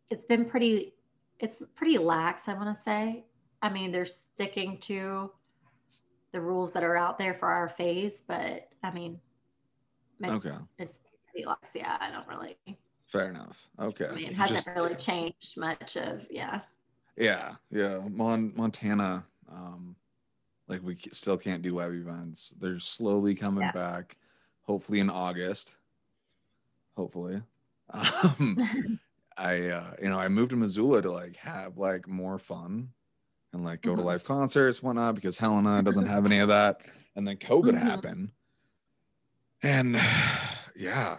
it's 0.10 0.26
been 0.26 0.46
pretty 0.46 0.94
it's 1.40 1.64
pretty 1.76 1.98
lax, 1.98 2.50
I 2.50 2.54
want 2.54 2.76
to 2.76 2.82
say. 2.82 3.24
I 3.62 3.70
mean, 3.70 3.92
they're 3.92 4.06
sticking 4.06 4.78
to 4.80 5.32
the 6.34 6.42
rules 6.42 6.74
that 6.74 6.84
are 6.84 6.96
out 6.98 7.18
there 7.18 7.34
for 7.34 7.48
our 7.48 7.70
phase, 7.70 8.22
but 8.28 8.70
I 8.84 8.92
mean 8.92 9.20
it's, 10.22 10.32
Okay. 10.32 10.56
it's 10.78 11.00
pretty 11.32 11.46
lax. 11.48 11.76
Yeah, 11.76 11.98
I 12.00 12.12
don't 12.12 12.28
really 12.28 12.58
Fair 13.08 13.30
enough. 13.30 13.68
Okay. 13.80 14.08
I 14.08 14.14
mean 14.14 14.28
it 14.30 14.34
hasn't 14.36 14.58
Just- 14.66 14.76
really 14.76 14.96
changed 14.96 15.58
much 15.58 15.98
of 15.98 16.26
yeah. 16.30 16.62
Yeah, 17.18 17.56
yeah. 17.72 18.00
Mon- 18.10 18.54
Montana, 18.56 19.26
um, 19.52 19.96
like 20.68 20.82
we 20.84 20.98
still 21.12 21.38
can't 21.38 21.62
do 21.62 21.76
live 21.76 21.94
events. 21.94 22.54
They're 22.62 22.80
slowly 22.80 23.36
coming 23.36 23.64
Yeah. 23.64 23.72
back. 23.72 24.16
Hopefully 24.62 25.00
in 25.00 25.10
August. 25.10 25.76
Hopefully. 26.96 27.42
Um, 27.92 29.00
I, 29.40 29.70
uh, 29.70 29.94
you 30.02 30.10
know, 30.10 30.20
I 30.20 30.28
moved 30.28 30.52
to 30.52 30.58
Missoula 30.58 31.02
to 31.02 31.12
like 31.12 31.36
have 31.38 31.78
like 31.78 32.08
more 32.08 32.38
fun 32.38 32.90
and 33.54 33.64
like 33.64 33.82
go 33.82 33.96
to 33.96 34.02
Mhm. 34.02 34.06
live 34.06 34.24
concerts, 34.24 34.84
whatnot, 34.84 35.16
because 35.16 35.38
Helena 35.38 35.82
doesn't 35.82 36.06
have 36.08 36.26
any 36.26 36.40
of 36.40 36.50
that. 36.50 36.82
And 37.16 37.28
then 37.28 37.38
COVID 37.38 37.74
Mhm. 37.74 37.82
happened. 37.82 38.32
And 39.64 39.96
yeah. 40.76 41.18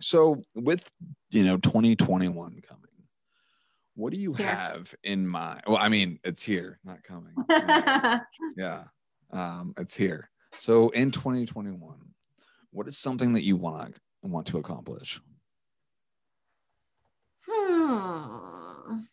So 0.00 0.42
with, 0.54 0.90
you 1.30 1.44
know, 1.44 1.58
2021 1.58 2.60
coming, 2.62 2.84
what 3.94 4.12
do 4.12 4.18
you 4.18 4.32
Here. 4.32 4.46
have 4.46 4.94
in 5.02 5.26
mind? 5.26 5.62
Well, 5.66 5.76
I 5.76 5.88
mean, 5.88 6.20
it's 6.24 6.42
here, 6.42 6.78
not 6.84 7.02
coming. 7.02 7.34
Yeah. 7.50 8.20
yeah. 8.56 8.84
Um, 9.30 9.74
it's 9.76 9.94
here. 9.94 10.30
So 10.60 10.88
in 10.90 11.10
2021, 11.10 11.98
what 12.70 12.88
is 12.88 12.96
something 12.96 13.32
that 13.34 13.44
you 13.44 13.56
want 13.56 13.98
want 14.22 14.46
to 14.48 14.58
accomplish? 14.58 15.20
Um, 17.88 19.08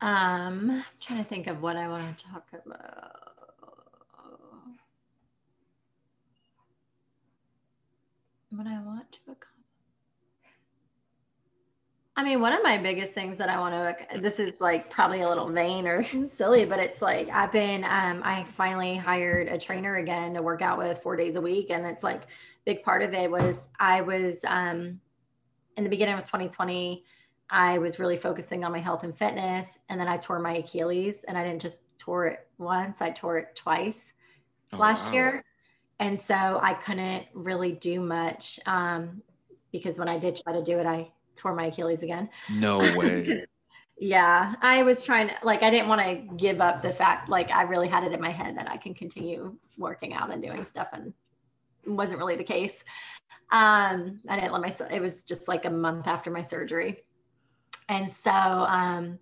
I'm 0.00 0.84
trying 1.00 1.24
to 1.24 1.28
think 1.28 1.46
of 1.46 1.62
what 1.62 1.76
I 1.76 1.88
want 1.88 2.18
to 2.18 2.24
talk 2.24 2.46
about. 2.52 3.12
What 8.50 8.66
I 8.66 8.80
want 8.82 9.12
to 9.12 9.18
accomplish. 9.32 9.57
I 12.18 12.24
mean, 12.24 12.40
one 12.40 12.52
of 12.52 12.64
my 12.64 12.76
biggest 12.78 13.14
things 13.14 13.38
that 13.38 13.48
I 13.48 13.60
want 13.60 13.74
to, 13.74 14.18
this 14.18 14.40
is 14.40 14.60
like 14.60 14.90
probably 14.90 15.20
a 15.20 15.28
little 15.28 15.48
vain 15.48 15.86
or 15.86 16.04
silly, 16.26 16.64
but 16.64 16.80
it's 16.80 17.00
like 17.00 17.28
I've 17.28 17.52
been, 17.52 17.84
um, 17.84 18.22
I 18.24 18.44
finally 18.56 18.96
hired 18.96 19.46
a 19.46 19.56
trainer 19.56 19.98
again 19.98 20.34
to 20.34 20.42
work 20.42 20.60
out 20.60 20.78
with 20.78 21.00
four 21.00 21.14
days 21.14 21.36
a 21.36 21.40
week. 21.40 21.70
And 21.70 21.86
it's 21.86 22.02
like, 22.02 22.22
big 22.64 22.82
part 22.82 23.02
of 23.02 23.14
it 23.14 23.30
was 23.30 23.68
I 23.78 24.00
was, 24.00 24.44
um, 24.48 25.00
in 25.76 25.84
the 25.84 25.88
beginning 25.88 26.14
of 26.14 26.24
2020, 26.24 27.04
I 27.50 27.78
was 27.78 28.00
really 28.00 28.16
focusing 28.16 28.64
on 28.64 28.72
my 28.72 28.80
health 28.80 29.04
and 29.04 29.16
fitness. 29.16 29.78
And 29.88 30.00
then 30.00 30.08
I 30.08 30.16
tore 30.16 30.40
my 30.40 30.56
Achilles 30.56 31.22
and 31.22 31.38
I 31.38 31.44
didn't 31.44 31.62
just 31.62 31.78
tore 31.98 32.26
it 32.26 32.48
once, 32.58 33.00
I 33.00 33.10
tore 33.10 33.38
it 33.38 33.54
twice 33.54 34.12
Oh, 34.72 34.78
last 34.78 35.06
wow. 35.06 35.12
year. 35.12 35.44
And 36.00 36.20
so 36.20 36.34
I 36.34 36.74
couldn't 36.74 37.26
really 37.32 37.70
do 37.70 38.00
much 38.00 38.58
um, 38.66 39.22
because 39.70 40.00
when 40.00 40.08
I 40.08 40.18
did 40.18 40.40
try 40.42 40.52
to 40.52 40.64
do 40.64 40.80
it, 40.80 40.84
I 40.86 41.12
tore 41.38 41.54
my 41.54 41.66
Achilles 41.66 42.02
again. 42.02 42.28
No 42.48 42.86
way. 42.96 43.44
Yeah, 44.00 44.54
I 44.62 44.84
was 44.84 45.02
trying 45.02 45.28
to, 45.28 45.34
like, 45.42 45.62
I 45.64 45.70
didn't 45.70 45.88
want 45.88 46.00
to 46.02 46.36
give 46.36 46.60
up 46.60 46.82
the 46.82 46.92
fact, 46.92 47.28
like, 47.28 47.50
I 47.50 47.62
really 47.62 47.88
had 47.88 48.04
it 48.04 48.12
in 48.12 48.20
my 48.20 48.30
head 48.30 48.56
that 48.56 48.70
I 48.70 48.76
can 48.76 48.94
continue 48.94 49.56
working 49.76 50.14
out 50.14 50.30
and 50.30 50.40
doing 50.40 50.64
stuff, 50.64 50.88
and 50.92 51.12
it 51.84 51.90
wasn't 51.90 52.20
really 52.20 52.36
the 52.36 52.44
case. 52.44 52.84
Um, 53.50 54.20
I 54.28 54.36
didn't 54.36 54.52
let 54.52 54.62
myself, 54.62 54.92
it 54.92 55.02
was 55.02 55.22
just 55.24 55.48
like 55.48 55.64
a 55.64 55.70
month 55.70 56.06
after 56.06 56.30
my 56.30 56.42
surgery. 56.42 57.04
And 57.88 58.12
so, 58.12 58.30
um, 58.30 59.18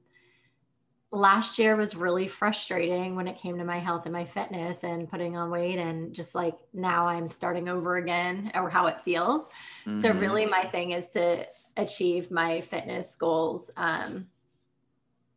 last 1.12 1.58
year 1.58 1.76
was 1.76 1.94
really 1.96 2.28
frustrating 2.28 3.14
when 3.14 3.28
it 3.28 3.38
came 3.38 3.56
to 3.58 3.64
my 3.64 3.78
health 3.78 4.02
and 4.04 4.12
my 4.12 4.24
fitness 4.24 4.84
and 4.84 5.08
putting 5.08 5.36
on 5.36 5.50
weight 5.50 5.78
and 5.78 6.12
just 6.12 6.34
like 6.34 6.56
now 6.74 7.06
I'm 7.06 7.30
starting 7.30 7.68
over 7.68 7.96
again 7.96 8.50
or 8.54 8.68
how 8.68 8.86
it 8.86 9.00
feels. 9.04 9.48
So 9.92 10.10
Mhm. 10.10 10.20
really 10.20 10.46
my 10.46 10.64
thing 10.64 10.90
is 10.90 11.06
to 11.08 11.46
achieve 11.76 12.30
my 12.30 12.60
fitness 12.60 13.16
goals 13.16 13.70
um, 13.76 14.26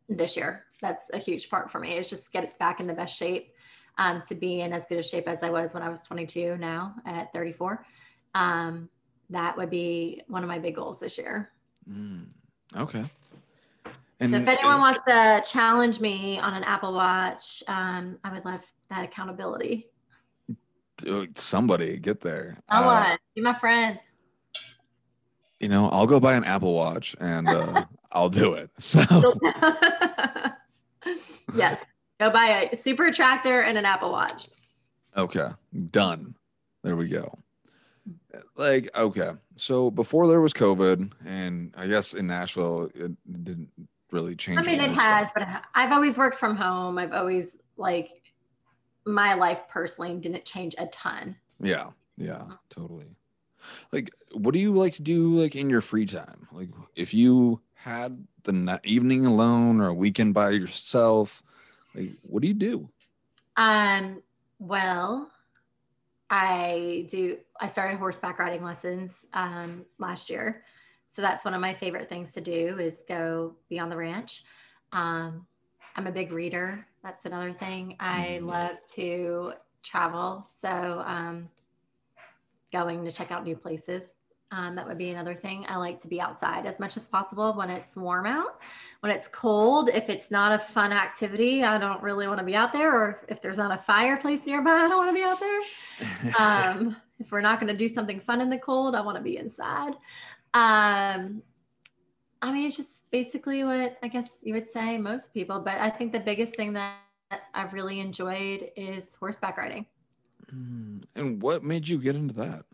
this 0.08 0.36
year. 0.36 0.64
That's 0.80 1.10
a 1.10 1.18
huge 1.18 1.50
part 1.50 1.70
for 1.70 1.78
me 1.78 1.96
is 1.96 2.06
just 2.06 2.32
get 2.32 2.58
back 2.58 2.80
in 2.80 2.86
the 2.86 2.94
best 2.94 3.16
shape 3.16 3.52
um, 3.98 4.22
to 4.28 4.34
be 4.34 4.60
in 4.60 4.72
as 4.72 4.86
good 4.86 4.98
a 4.98 5.02
shape 5.02 5.28
as 5.28 5.42
I 5.42 5.50
was 5.50 5.74
when 5.74 5.82
I 5.82 5.88
was 5.88 6.02
22 6.02 6.56
now 6.56 6.94
at 7.04 7.32
34. 7.32 7.84
Um, 8.34 8.88
that 9.28 9.56
would 9.56 9.70
be 9.70 10.22
one 10.26 10.42
of 10.42 10.48
my 10.48 10.58
big 10.58 10.74
goals 10.76 10.98
this 11.00 11.18
year. 11.18 11.50
Mm, 11.90 12.26
okay. 12.76 13.04
so 13.84 13.92
if 14.20 14.32
anyone 14.32 14.74
is- 14.74 14.80
wants 14.80 15.00
to 15.06 15.42
challenge 15.50 16.00
me 16.00 16.38
on 16.38 16.54
an 16.54 16.64
Apple 16.64 16.92
Watch, 16.94 17.62
um, 17.68 18.18
I 18.24 18.32
would 18.32 18.44
love 18.44 18.60
that 18.88 19.04
accountability. 19.04 19.86
Dude, 20.96 21.38
somebody 21.38 21.96
get 21.98 22.20
there. 22.20 22.58
Someone, 22.70 22.94
Uh, 23.12 23.16
be 23.34 23.40
my 23.40 23.54
friend. 23.58 23.98
You 25.60 25.68
know, 25.68 25.88
I'll 25.90 26.06
go 26.06 26.18
buy 26.18 26.34
an 26.34 26.44
Apple 26.44 26.74
Watch 26.74 27.14
and 27.20 27.48
uh, 27.48 27.84
I'll 28.12 28.30
do 28.30 28.54
it. 28.54 28.70
So 28.78 29.00
yes, 31.54 31.82
go 32.18 32.30
buy 32.30 32.70
a 32.72 32.76
Super 32.76 33.06
Attractor 33.06 33.62
and 33.62 33.76
an 33.78 33.84
Apple 33.84 34.10
Watch. 34.10 34.48
okay, 35.16 35.50
done. 35.90 36.34
There 36.82 36.96
we 36.96 37.08
go. 37.08 37.38
Like 38.56 38.90
okay, 38.96 39.32
so 39.56 39.90
before 39.90 40.26
there 40.28 40.40
was 40.40 40.52
COVID, 40.54 41.12
and 41.26 41.74
I 41.76 41.86
guess 41.86 42.14
in 42.14 42.26
Nashville 42.26 42.90
it 42.94 43.12
didn't 43.44 43.68
really 44.10 44.34
change. 44.36 44.58
I 44.58 44.62
mean, 44.62 44.80
it 44.80 44.92
has, 44.92 45.28
but 45.34 45.46
I've 45.74 45.92
always 45.92 46.16
worked 46.16 46.38
from 46.38 46.56
home. 46.56 46.96
I've 46.98 47.12
always 47.12 47.58
like 47.76 48.22
my 49.04 49.34
life 49.34 49.62
personally 49.68 50.14
didn't 50.14 50.44
change 50.44 50.74
a 50.78 50.86
ton. 50.86 51.36
Yeah, 51.60 51.88
yeah, 52.16 52.44
totally. 52.70 53.06
Like, 53.92 54.10
what 54.32 54.54
do 54.54 54.60
you 54.60 54.72
like 54.72 54.94
to 54.94 55.02
do 55.02 55.34
like 55.34 55.56
in 55.56 55.70
your 55.70 55.80
free 55.80 56.06
time? 56.06 56.48
Like, 56.52 56.68
if 56.94 57.14
you 57.14 57.60
had 57.74 58.26
the 58.44 58.80
evening 58.84 59.26
alone 59.26 59.80
or 59.80 59.88
a 59.88 59.94
weekend 59.94 60.34
by 60.34 60.50
yourself, 60.50 61.42
like, 61.94 62.10
what 62.22 62.42
do 62.42 62.48
you 62.48 62.54
do? 62.54 62.88
Um, 63.56 64.22
well, 64.58 65.30
I 66.28 67.06
do. 67.08 67.38
I 67.60 67.66
started 67.66 67.98
horseback 67.98 68.38
riding 68.38 68.62
lessons 68.62 69.26
um, 69.34 69.84
last 69.98 70.30
year, 70.30 70.62
so 71.06 71.22
that's 71.22 71.44
one 71.44 71.54
of 71.54 71.60
my 71.60 71.74
favorite 71.74 72.08
things 72.08 72.32
to 72.32 72.40
do 72.40 72.78
is 72.78 73.04
go 73.08 73.54
be 73.68 73.78
on 73.78 73.88
the 73.88 73.96
ranch. 73.96 74.44
Um, 74.92 75.46
I'm 75.96 76.06
a 76.06 76.12
big 76.12 76.32
reader. 76.32 76.86
That's 77.02 77.26
another 77.26 77.52
thing. 77.52 77.96
I 77.98 78.38
mm-hmm. 78.38 78.46
love 78.46 78.76
to 78.94 79.52
travel. 79.82 80.46
So, 80.58 81.02
um, 81.06 81.48
going 82.72 83.04
to 83.04 83.12
check 83.12 83.30
out 83.30 83.44
new 83.44 83.56
places. 83.56 84.14
Um, 84.52 84.74
that 84.74 84.86
would 84.86 84.98
be 84.98 85.10
another 85.10 85.34
thing. 85.34 85.64
I 85.68 85.76
like 85.76 86.00
to 86.00 86.08
be 86.08 86.20
outside 86.20 86.66
as 86.66 86.80
much 86.80 86.96
as 86.96 87.06
possible 87.06 87.52
when 87.52 87.70
it's 87.70 87.96
warm 87.96 88.26
out. 88.26 88.58
When 88.98 89.12
it's 89.12 89.28
cold, 89.28 89.90
if 89.90 90.10
it's 90.10 90.30
not 90.30 90.52
a 90.52 90.58
fun 90.58 90.92
activity, 90.92 91.62
I 91.62 91.78
don't 91.78 92.02
really 92.02 92.26
want 92.26 92.40
to 92.40 92.44
be 92.44 92.56
out 92.56 92.72
there. 92.72 92.92
Or 92.92 93.24
if 93.28 93.40
there's 93.40 93.58
not 93.58 93.70
a 93.70 93.80
fireplace 93.80 94.44
nearby, 94.46 94.72
I 94.72 94.88
don't 94.88 94.96
want 94.96 95.10
to 95.10 95.14
be 95.14 95.22
out 95.22 95.40
there. 95.40 95.60
Um, 96.38 96.96
if 97.18 97.30
we're 97.30 97.40
not 97.42 97.60
going 97.60 97.72
to 97.72 97.76
do 97.76 97.88
something 97.88 98.18
fun 98.18 98.40
in 98.40 98.50
the 98.50 98.58
cold, 98.58 98.94
I 98.94 99.02
want 99.02 99.16
to 99.16 99.22
be 99.22 99.36
inside. 99.36 99.92
Um, 100.54 101.42
I 102.42 102.52
mean, 102.52 102.66
it's 102.66 102.76
just 102.76 103.10
basically 103.10 103.62
what 103.62 103.98
I 104.02 104.08
guess 104.08 104.40
you 104.42 104.54
would 104.54 104.68
say 104.68 104.98
most 104.98 105.32
people. 105.34 105.60
But 105.60 105.78
I 105.78 105.90
think 105.90 106.12
the 106.12 106.20
biggest 106.20 106.56
thing 106.56 106.72
that 106.72 106.96
I've 107.54 107.72
really 107.72 108.00
enjoyed 108.00 108.70
is 108.76 109.14
horseback 109.14 109.58
riding. 109.58 109.86
Mm, 110.54 111.04
and 111.14 111.42
what 111.42 111.62
made 111.62 111.88
you 111.88 111.98
get 111.98 112.16
into 112.16 112.34
that? 112.34 112.64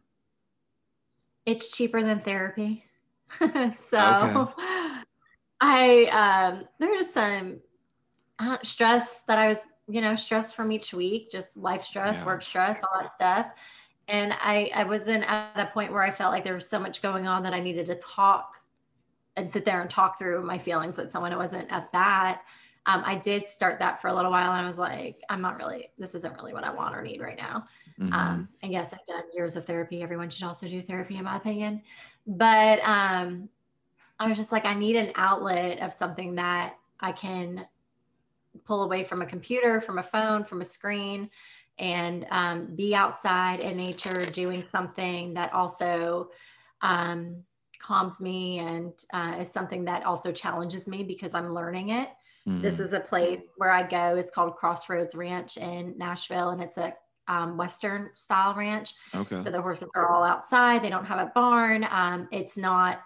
It's 1.45 1.71
cheaper 1.71 2.03
than 2.03 2.21
therapy. 2.21 2.85
so 3.41 3.53
okay. 3.99 4.53
I 5.61 6.05
um 6.13 6.69
there's 6.79 6.99
just 6.99 7.15
some 7.15 7.61
uh, 8.39 8.59
stress 8.63 9.23
that 9.29 9.39
I 9.39 9.49
was, 9.49 9.59
you 9.89 10.01
know, 10.01 10.15
stress 10.15 10.53
from 10.53 10.71
each 10.71 10.93
week, 10.93 11.31
just 11.31 11.57
life 11.57 11.85
stress, 11.85 12.19
yeah. 12.19 12.27
work 12.27 12.43
stress, 12.43 12.81
all 12.83 13.01
that 13.01 13.13
stuff. 13.13 13.47
And 14.09 14.33
I 14.35 14.71
I 14.75 14.85
wasn't 14.85 15.25
at 15.25 15.59
a 15.59 15.71
point 15.73 15.93
where 15.93 16.03
I 16.03 16.11
felt 16.11 16.33
like 16.33 16.45
there 16.45 16.55
was 16.55 16.69
so 16.69 16.79
much 16.79 17.03
going 17.03 17.27
on 17.27 17.43
that 17.45 17.55
I 17.55 17.61
needed 17.61 17.87
to 17.87 17.97
talk 17.97 18.61
and 19.37 19.51
sit 19.51 19.65
there 19.65 19.81
and 19.81 19.91
talk 19.91 20.19
through 20.19 20.43
my 20.45 20.59
feelings 20.59 20.97
with 20.97 21.11
someone. 21.11 21.33
It 21.33 21.39
wasn't 21.39 21.71
at 21.71 21.93
that. 21.93 22.43
Um, 22.87 23.03
I 23.05 23.17
did 23.17 23.49
start 23.49 23.81
that 23.81 24.01
for 24.01 24.09
a 24.09 24.15
little 24.15 24.31
while 24.31 24.53
and 24.53 24.63
I 24.63 24.67
was 24.67 24.79
like, 24.79 25.23
I'm 25.29 25.43
not 25.43 25.57
really, 25.57 25.91
this 25.99 26.15
isn't 26.15 26.37
really 26.37 26.53
what 26.53 26.65
I 26.65 26.73
want 26.73 26.95
or 26.95 27.03
need 27.03 27.21
right 27.21 27.37
now. 27.37 27.67
Mm-hmm. 28.01 28.13
Um, 28.13 28.49
and 28.63 28.73
yes, 28.73 28.93
I've 28.93 29.05
done 29.07 29.25
years 29.35 29.57
of 29.57 29.67
therapy. 29.67 30.03
Everyone 30.03 30.31
should 30.31 30.45
also 30.45 30.69
do 30.69 30.81
therapy, 30.81 31.17
in 31.17 31.25
my 31.25 31.37
opinion. 31.37 31.83
But 32.27 32.81
um, 32.85 33.49
I 34.21 34.29
was 34.29 34.39
just 34.39 34.53
like, 34.53 34.65
I 34.65 34.75
need 34.75 34.97
an 34.97 35.13
outlet 35.17 35.81
of 35.81 35.93
something 35.93 36.37
that 36.37 36.77
I 37.01 37.13
can 37.13 37.67
pull 38.65 38.85
away 38.85 39.05
from 39.05 39.21
a 39.21 39.27
computer, 39.27 39.81
from 39.81 39.99
a 39.99 40.03
phone, 40.03 40.45
from 40.45 40.61
a 40.61 40.65
screen, 40.65 41.29
and 41.79 42.27
um, 42.31 42.75
be 42.75 42.95
outside 42.95 43.63
in 43.63 43.77
nature 43.77 44.25
doing 44.27 44.65
something 44.65 45.35
that 45.35 45.53
also 45.53 46.31
um, 46.83 47.43
calms 47.79 48.21
me 48.21 48.59
and 48.61 48.93
uh, 49.13 49.37
is 49.41 49.53
something 49.53 49.85
that 49.85 50.05
also 50.05 50.33
challenges 50.33 50.89
me 50.89 51.03
because 51.03 51.35
I'm 51.35 51.53
learning 51.53 51.91
it. 51.91 52.09
This 52.47 52.79
is 52.79 52.93
a 52.93 53.01
place 53.01 53.43
where 53.57 53.71
I 53.71 53.83
go. 53.83 54.17
It's 54.17 54.31
called 54.31 54.55
Crossroads 54.55 55.15
Ranch 55.15 55.57
in 55.57 55.95
Nashville, 55.99 56.51
and 56.51 56.63
it's 56.63 56.79
a 56.79 56.95
um, 57.29 57.57
Western 57.57 58.11
style 58.15 58.55
ranch. 58.55 58.95
Okay. 59.15 59.41
So 59.43 59.51
the 59.51 59.61
horses 59.61 59.91
are 59.97 60.09
all 60.09 60.23
outside. 60.23 60.83
They 60.83 60.91
don't 60.91 61.05
have 61.05 61.19
a 61.19 61.33
barn. 61.35 61.87
Um, 61.91 62.29
it's 62.31 62.57
not 62.57 63.03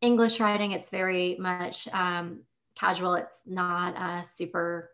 English 0.00 0.40
riding. 0.40 0.72
It's 0.72 0.88
very 0.88 1.36
much 1.38 1.86
um, 1.88 2.40
casual. 2.74 3.14
It's 3.14 3.42
not 3.46 3.96
uh, 3.96 4.22
super. 4.22 4.90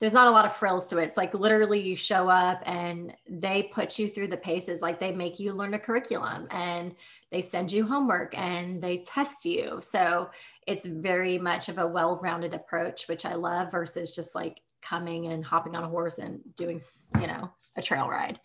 There's 0.00 0.12
not 0.12 0.28
a 0.28 0.30
lot 0.30 0.46
of 0.46 0.56
frills 0.56 0.86
to 0.88 0.98
it. 0.98 1.04
It's 1.04 1.16
like 1.16 1.34
literally 1.34 1.80
you 1.80 1.96
show 1.96 2.28
up 2.28 2.62
and 2.66 3.14
they 3.28 3.64
put 3.64 3.98
you 3.98 4.08
through 4.08 4.28
the 4.28 4.36
paces. 4.36 4.80
Like 4.80 5.00
they 5.00 5.12
make 5.12 5.40
you 5.40 5.52
learn 5.52 5.74
a 5.74 5.78
curriculum 5.78 6.46
and 6.50 6.94
they 7.30 7.42
send 7.42 7.70
you 7.70 7.86
homework 7.86 8.36
and 8.38 8.82
they 8.82 8.98
test 8.98 9.44
you. 9.44 9.80
So 9.82 10.30
it's 10.66 10.86
very 10.86 11.38
much 11.38 11.68
of 11.68 11.78
a 11.78 11.86
well-rounded 11.86 12.54
approach, 12.54 13.08
which 13.08 13.24
I 13.24 13.34
love 13.34 13.70
versus 13.70 14.10
just 14.10 14.34
like 14.34 14.60
coming 14.82 15.26
and 15.26 15.44
hopping 15.44 15.76
on 15.76 15.84
a 15.84 15.88
horse 15.88 16.18
and 16.18 16.40
doing, 16.56 16.80
you 17.20 17.26
know, 17.26 17.50
a 17.76 17.82
trail 17.82 18.08
ride. 18.08 18.40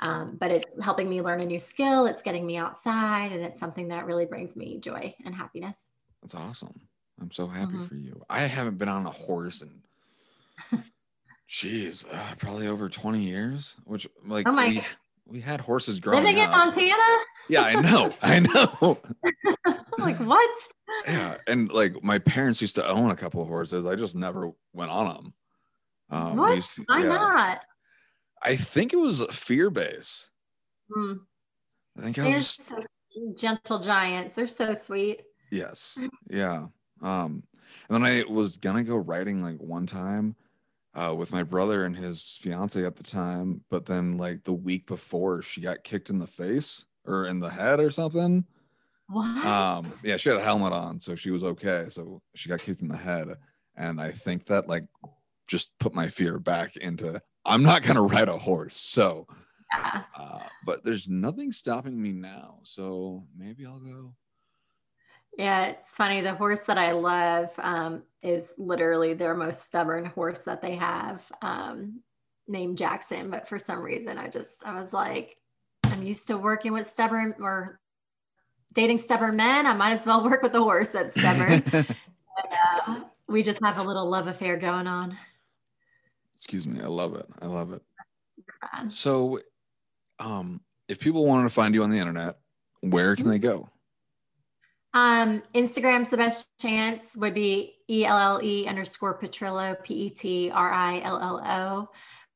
Um, 0.00 0.36
but 0.38 0.50
it's 0.50 0.80
helping 0.80 1.08
me 1.08 1.22
learn 1.22 1.40
a 1.40 1.46
new 1.46 1.58
skill. 1.58 2.06
It's 2.06 2.22
getting 2.22 2.46
me 2.46 2.56
outside 2.56 3.32
and 3.32 3.42
it's 3.42 3.58
something 3.58 3.88
that 3.88 4.06
really 4.06 4.26
brings 4.26 4.56
me 4.56 4.78
joy 4.78 5.14
and 5.24 5.34
happiness. 5.34 5.88
That's 6.22 6.34
awesome. 6.34 6.80
I'm 7.20 7.32
so 7.32 7.46
happy 7.46 7.72
mm-hmm. 7.72 7.86
for 7.86 7.94
you. 7.96 8.24
I 8.30 8.40
haven't 8.40 8.78
been 8.78 8.88
on 8.88 9.06
a 9.06 9.10
horse 9.10 9.62
and 9.62 10.84
geez, 11.48 12.04
uh, 12.10 12.34
probably 12.38 12.68
over 12.68 12.88
20 12.88 13.22
years, 13.22 13.74
which 13.84 14.08
like 14.26 14.46
oh 14.48 14.52
my 14.52 14.68
we, 14.68 14.82
we 15.32 15.40
had 15.40 15.60
horses 15.60 15.98
growing 15.98 16.22
Living 16.22 16.40
up. 16.40 16.44
in 16.44 16.50
Montana? 16.50 17.02
Yeah, 17.48 17.62
I 17.62 17.80
know. 17.80 18.14
I 18.22 18.38
know. 18.40 18.98
like, 19.98 20.18
what? 20.20 20.58
Yeah. 21.06 21.38
And 21.46 21.72
like 21.72 22.02
my 22.04 22.18
parents 22.18 22.60
used 22.60 22.74
to 22.76 22.86
own 22.86 23.10
a 23.10 23.16
couple 23.16 23.40
of 23.40 23.48
horses. 23.48 23.86
I 23.86 23.96
just 23.96 24.14
never 24.14 24.50
went 24.74 24.90
on 24.90 25.06
them. 25.06 25.34
Um, 26.10 26.36
what? 26.36 26.62
To, 26.62 26.84
Why 26.86 27.00
yeah. 27.00 27.08
not? 27.08 27.64
I 28.42 28.56
think 28.56 28.92
it 28.92 28.98
was 28.98 29.24
fear 29.32 29.70
base. 29.70 30.28
Hmm. 30.92 31.14
I 31.98 32.02
think 32.02 32.18
I 32.18 32.22
They're 32.24 32.34
was 32.34 32.48
so 32.48 32.82
gentle 33.36 33.78
giants. 33.78 34.34
They're 34.34 34.46
so 34.46 34.74
sweet. 34.74 35.22
Yes. 35.50 35.98
Yeah. 36.28 36.66
Um, 37.02 37.42
and 37.88 38.04
then 38.04 38.04
I 38.04 38.24
was 38.28 38.58
gonna 38.58 38.82
go 38.82 38.96
riding 38.96 39.42
like 39.42 39.58
one 39.58 39.86
time 39.86 40.36
uh, 40.94 41.14
with 41.16 41.32
my 41.32 41.42
brother 41.42 41.84
and 41.84 41.96
his 41.96 42.38
fiance 42.42 42.84
at 42.84 42.96
the 42.96 43.02
time, 43.02 43.62
but 43.70 43.86
then 43.86 44.16
like 44.16 44.44
the 44.44 44.52
week 44.52 44.86
before 44.86 45.42
she 45.42 45.60
got 45.60 45.84
kicked 45.84 46.10
in 46.10 46.18
the 46.18 46.26
face 46.26 46.84
or 47.04 47.26
in 47.26 47.40
the 47.40 47.50
head 47.50 47.80
or 47.80 47.90
something. 47.90 48.44
What? 49.08 49.46
Um, 49.46 49.92
yeah, 50.04 50.16
she 50.16 50.28
had 50.28 50.38
a 50.38 50.42
helmet 50.42 50.72
on, 50.72 51.00
so 51.00 51.14
she 51.14 51.30
was 51.30 51.42
okay. 51.42 51.86
So 51.90 52.22
she 52.34 52.48
got 52.48 52.60
kicked 52.60 52.82
in 52.82 52.88
the 52.88 52.96
head, 52.96 53.28
and 53.76 54.00
I 54.00 54.12
think 54.12 54.46
that 54.46 54.68
like 54.68 54.84
just 55.48 55.70
put 55.78 55.94
my 55.94 56.08
fear 56.08 56.38
back 56.38 56.76
into 56.76 57.20
I'm 57.44 57.62
not 57.62 57.82
gonna 57.82 58.02
ride 58.14 58.28
a 58.28 58.38
horse. 58.38 58.76
So, 58.76 59.26
yeah. 59.72 60.02
uh, 60.16 60.38
but 60.64 60.84
there's 60.84 61.08
nothing 61.08 61.52
stopping 61.52 62.00
me 62.00 62.12
now. 62.12 62.60
So 62.62 63.24
maybe 63.36 63.66
I'll 63.66 63.80
go. 63.80 64.14
Yeah, 65.38 65.66
it's 65.66 65.94
funny. 65.94 66.20
The 66.20 66.34
horse 66.34 66.60
that 66.62 66.78
I 66.78 66.92
love 66.92 67.50
um, 67.58 68.02
is 68.22 68.54
literally 68.58 69.14
their 69.14 69.34
most 69.34 69.64
stubborn 69.64 70.04
horse 70.04 70.42
that 70.42 70.60
they 70.60 70.76
have, 70.76 71.22
um, 71.40 72.00
named 72.46 72.76
Jackson. 72.76 73.30
But 73.30 73.48
for 73.48 73.58
some 73.58 73.80
reason, 73.80 74.18
I 74.18 74.28
just 74.28 74.64
I 74.64 74.74
was 74.74 74.92
like, 74.92 75.36
I'm 75.84 76.02
used 76.02 76.26
to 76.26 76.36
working 76.36 76.72
with 76.72 76.86
stubborn 76.86 77.34
or 77.40 77.80
dating 78.74 78.98
stubborn 78.98 79.36
men. 79.36 79.66
I 79.66 79.74
might 79.74 79.98
as 79.98 80.06
well 80.06 80.22
work 80.28 80.42
with 80.42 80.54
a 80.54 80.60
horse 80.60 80.90
that's 80.90 81.18
stubborn. 81.18 81.62
and, 81.72 81.86
uh, 82.86 83.00
we 83.28 83.42
just 83.42 83.60
have 83.62 83.78
a 83.78 83.82
little 83.82 84.08
love 84.08 84.26
affair 84.26 84.56
going 84.56 84.86
on. 84.86 85.16
Excuse 86.36 86.66
me. 86.66 86.80
I 86.82 86.88
love 86.88 87.14
it. 87.14 87.26
I 87.40 87.46
love 87.46 87.72
it. 87.72 87.82
So, 88.88 89.40
um, 90.18 90.60
if 90.88 90.98
people 90.98 91.24
wanted 91.24 91.44
to 91.44 91.48
find 91.48 91.74
you 91.74 91.82
on 91.82 91.90
the 91.90 91.98
internet, 91.98 92.38
where 92.80 93.16
can 93.16 93.28
they 93.28 93.38
go? 93.38 93.68
Um, 94.94 95.42
Instagram's 95.54 96.10
the 96.10 96.16
best 96.16 96.48
chance 96.60 97.16
would 97.16 97.34
be 97.34 97.74
E 97.88 98.04
L 98.04 98.18
L 98.18 98.40
E 98.42 98.66
underscore 98.66 99.18
Petrillo, 99.18 99.82
P 99.82 99.94
E 99.94 100.10
T 100.10 100.50
R 100.50 100.72
I 100.72 101.00
L 101.00 101.18
L 101.18 101.42
O. 101.44 101.88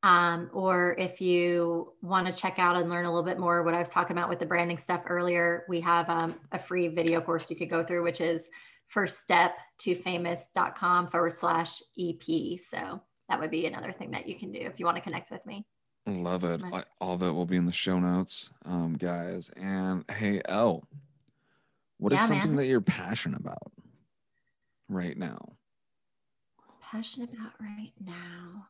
Um, 0.07 0.49
or 0.53 0.95
if 0.97 1.21
you 1.21 1.93
want 2.01 2.27
to 2.27 2.33
check 2.33 2.59
out 2.59 2.75
and 2.75 2.89
learn 2.89 3.05
a 3.05 3.09
little 3.09 3.25
bit 3.25 3.39
more 3.39 3.63
what 3.63 3.73
I 3.73 3.79
was 3.79 3.89
talking 3.89 4.15
about 4.17 4.29
with 4.29 4.39
the 4.39 4.45
branding 4.45 4.77
stuff 4.77 5.01
earlier, 5.07 5.65
we 5.67 5.81
have 5.81 6.09
um, 6.09 6.35
a 6.51 6.59
free 6.59 6.87
video 6.87 7.19
course 7.19 7.49
you 7.49 7.55
could 7.55 7.69
go 7.69 7.83
through, 7.83 8.03
which 8.03 8.21
is 8.21 8.47
first 8.87 9.19
step 9.19 9.57
to 9.79 9.95
famous.com 9.95 11.09
forward 11.09 11.33
slash 11.33 11.81
EP. 11.99 12.59
So 12.59 13.01
that 13.27 13.39
would 13.39 13.51
be 13.51 13.65
another 13.65 13.91
thing 13.91 14.11
that 14.11 14.27
you 14.27 14.35
can 14.35 14.51
do 14.51 14.59
if 14.59 14.79
you 14.79 14.85
want 14.85 14.97
to 14.97 15.03
connect 15.03 15.31
with 15.31 15.45
me. 15.45 15.65
Love 16.05 16.45
it. 16.45 16.61
All 17.01 17.15
of 17.15 17.21
it 17.21 17.31
will 17.31 17.45
be 17.45 17.57
in 17.57 17.65
the 17.65 17.73
show 17.73 17.99
notes, 17.99 18.49
um, 18.65 18.93
guys. 18.93 19.51
And 19.57 20.05
hey, 20.09 20.41
Elle, 20.45 20.87
what 21.97 22.13
yeah, 22.13 22.21
is 22.21 22.27
something 22.27 22.51
man. 22.51 22.57
that 22.57 22.67
you're 22.67 22.81
passionate 22.81 23.39
about 23.39 23.71
right 24.87 25.17
now? 25.17 25.53
Passionate 26.81 27.33
about 27.33 27.53
right 27.59 27.91
now. 27.99 28.67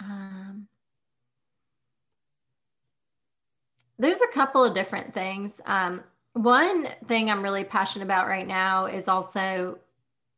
Um, 0.00 0.68
there's 3.98 4.20
a 4.20 4.32
couple 4.32 4.64
of 4.64 4.74
different 4.74 5.14
things. 5.14 5.60
Um, 5.64 6.02
one 6.34 6.88
thing 7.06 7.30
I'm 7.30 7.42
really 7.42 7.64
passionate 7.64 8.04
about 8.04 8.26
right 8.26 8.46
now 8.46 8.86
is 8.86 9.06
also 9.06 9.78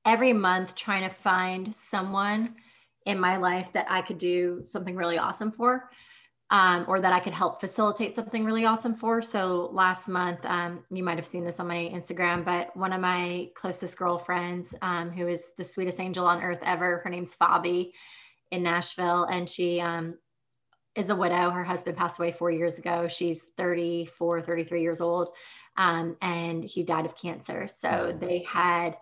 every 0.04 0.32
month 0.32 0.74
trying 0.74 1.08
to 1.08 1.14
find 1.14 1.74
someone 1.74 2.56
in 3.06 3.18
my 3.18 3.36
life 3.36 3.72
that 3.72 3.86
I 3.88 4.02
could 4.02 4.18
do 4.18 4.60
something 4.62 4.96
really 4.96 5.18
awesome 5.18 5.52
for. 5.52 5.90
Um, 6.50 6.84
or 6.86 7.00
that 7.00 7.12
I 7.12 7.20
could 7.20 7.32
help 7.32 7.58
facilitate 7.58 8.14
something 8.14 8.44
really 8.44 8.66
awesome 8.66 8.94
for. 8.94 9.22
So 9.22 9.70
last 9.72 10.08
month, 10.08 10.44
um, 10.44 10.84
you 10.90 11.02
might 11.02 11.16
have 11.16 11.26
seen 11.26 11.42
this 11.42 11.58
on 11.58 11.66
my 11.66 11.90
Instagram, 11.92 12.44
but 12.44 12.76
one 12.76 12.92
of 12.92 13.00
my 13.00 13.48
closest 13.56 13.98
girlfriends, 13.98 14.74
um, 14.82 15.10
who 15.10 15.26
is 15.26 15.42
the 15.56 15.64
sweetest 15.64 15.98
angel 15.98 16.26
on 16.26 16.42
earth 16.42 16.60
ever, 16.62 16.98
her 16.98 17.10
name's 17.10 17.34
Fabi 17.34 17.92
in 18.50 18.62
Nashville, 18.62 19.24
and 19.24 19.48
she 19.48 19.80
um, 19.80 20.16
is 20.94 21.10
a 21.10 21.16
widow. 21.16 21.50
Her 21.50 21.64
husband 21.64 21.96
passed 21.96 22.18
away 22.18 22.32
four 22.32 22.50
years 22.50 22.78
ago. 22.78 23.08
She's 23.08 23.44
34, 23.56 24.42
33 24.42 24.82
years 24.82 25.00
old, 25.00 25.28
um, 25.76 26.16
and 26.22 26.62
he 26.62 26.82
died 26.82 27.06
of 27.06 27.16
cancer. 27.16 27.66
So 27.66 28.16
they 28.18 28.46
had 28.48 28.96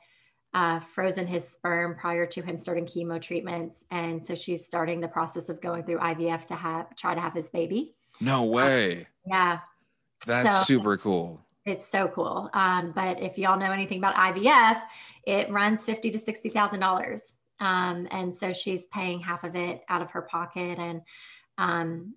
uh, 0.55 0.81
frozen 0.81 1.27
his 1.27 1.49
sperm 1.49 1.95
prior 1.95 2.27
to 2.27 2.43
him 2.43 2.59
starting 2.59 2.85
chemo 2.87 3.21
treatments, 3.21 3.85
and 3.91 4.25
so 4.25 4.35
she's 4.35 4.65
starting 4.65 5.01
the 5.01 5.09
process 5.09 5.49
of 5.49 5.61
going 5.61 5.83
through 5.85 5.99
IVF 5.99 6.45
to 6.47 6.55
have 6.55 6.95
try 6.97 7.15
to 7.15 7.21
have 7.21 7.33
his 7.33 7.49
baby. 7.51 7.95
No 8.21 8.45
way. 8.45 9.07
Yeah, 9.27 9.61
That's 10.27 10.59
So- 10.59 10.65
super 10.65 10.97
cool. 10.99 11.41
it's 11.65 11.87
so 11.87 12.09
cool. 12.09 12.51
Um, 12.53 12.93
but 12.95 13.21
if 13.23 13.39
y'all 13.39 13.59
know 13.59 13.71
anything 13.73 13.99
about 13.99 14.15
IVF, 14.17 14.83
it 15.27 15.51
runs 15.51 15.85
fifty 15.85 16.11
to 16.11 16.19
sixty 16.19 16.49
thousand 16.51 16.81
dollars, 16.81 17.35
um, 17.61 18.07
and 18.11 18.35
so 18.35 18.53
she's 18.53 18.87
paying 18.87 19.21
half 19.21 19.45
of 19.45 19.57
it 19.57 19.83
out 19.89 20.03
of 20.03 20.11
her 20.11 20.23
pocket. 20.23 20.79
And 20.79 21.01
um, 21.59 22.15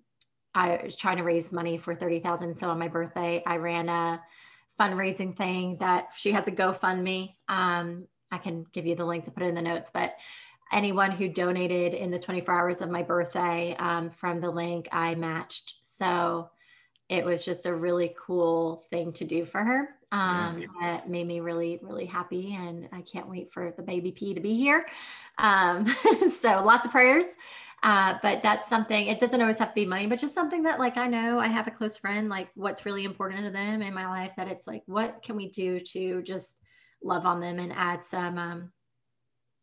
I 0.54 0.80
was 0.84 0.96
trying 0.96 1.16
to 1.18 1.22
raise 1.22 1.52
money 1.52 1.78
for 1.78 1.94
thirty 1.94 2.20
thousand. 2.20 2.58
So 2.58 2.68
on 2.68 2.78
my 2.78 2.88
birthday, 2.88 3.42
I 3.46 3.56
ran 3.56 3.88
a 3.88 4.20
fundraising 4.78 5.34
thing 5.36 5.78
that 5.80 6.08
she 6.14 6.32
has 6.32 6.48
a 6.48 6.52
GoFundMe. 6.52 7.34
Um, 7.48 8.06
I 8.30 8.38
can 8.38 8.66
give 8.72 8.86
you 8.86 8.94
the 8.94 9.04
link 9.04 9.24
to 9.24 9.30
put 9.30 9.42
it 9.42 9.46
in 9.46 9.54
the 9.54 9.62
notes, 9.62 9.90
but 9.92 10.16
anyone 10.72 11.10
who 11.12 11.28
donated 11.28 11.94
in 11.94 12.10
the 12.10 12.18
24 12.18 12.52
hours 12.52 12.80
of 12.80 12.90
my 12.90 13.02
birthday 13.02 13.76
um, 13.78 14.10
from 14.10 14.40
the 14.40 14.50
link, 14.50 14.88
I 14.92 15.14
matched. 15.14 15.74
So 15.82 16.50
it 17.08 17.24
was 17.24 17.44
just 17.44 17.66
a 17.66 17.74
really 17.74 18.14
cool 18.18 18.84
thing 18.90 19.12
to 19.12 19.24
do 19.24 19.44
for 19.44 19.62
her. 19.62 19.90
Um, 20.10 20.58
Yeah. 20.58 20.66
That 20.80 21.10
made 21.10 21.26
me 21.26 21.40
really, 21.40 21.78
really 21.82 22.06
happy. 22.06 22.54
And 22.54 22.88
I 22.92 23.02
can't 23.02 23.28
wait 23.28 23.52
for 23.52 23.72
the 23.76 23.82
baby 23.82 24.10
P 24.12 24.34
to 24.34 24.40
be 24.40 24.54
here. 24.54 24.86
Um, 25.38 25.86
so 26.40 26.64
lots 26.64 26.86
of 26.86 26.92
prayers. 26.92 27.26
Uh, 27.82 28.18
but 28.22 28.42
that's 28.42 28.68
something, 28.68 29.06
it 29.06 29.20
doesn't 29.20 29.40
always 29.40 29.58
have 29.58 29.68
to 29.68 29.74
be 29.74 29.86
money, 29.86 30.06
but 30.06 30.18
just 30.18 30.34
something 30.34 30.62
that, 30.64 30.80
like, 30.80 30.96
I 30.96 31.06
know 31.06 31.38
I 31.38 31.46
have 31.46 31.68
a 31.68 31.70
close 31.70 31.96
friend, 31.96 32.28
like, 32.28 32.48
what's 32.54 32.86
really 32.86 33.04
important 33.04 33.44
to 33.44 33.50
them 33.50 33.82
in 33.82 33.94
my 33.94 34.06
life, 34.08 34.32
that 34.36 34.48
it's 34.48 34.66
like, 34.66 34.82
what 34.86 35.22
can 35.22 35.36
we 35.36 35.50
do 35.50 35.78
to 35.78 36.22
just 36.22 36.56
love 37.02 37.26
on 37.26 37.40
them 37.40 37.58
and 37.58 37.72
add 37.72 38.04
some 38.04 38.38
um, 38.38 38.72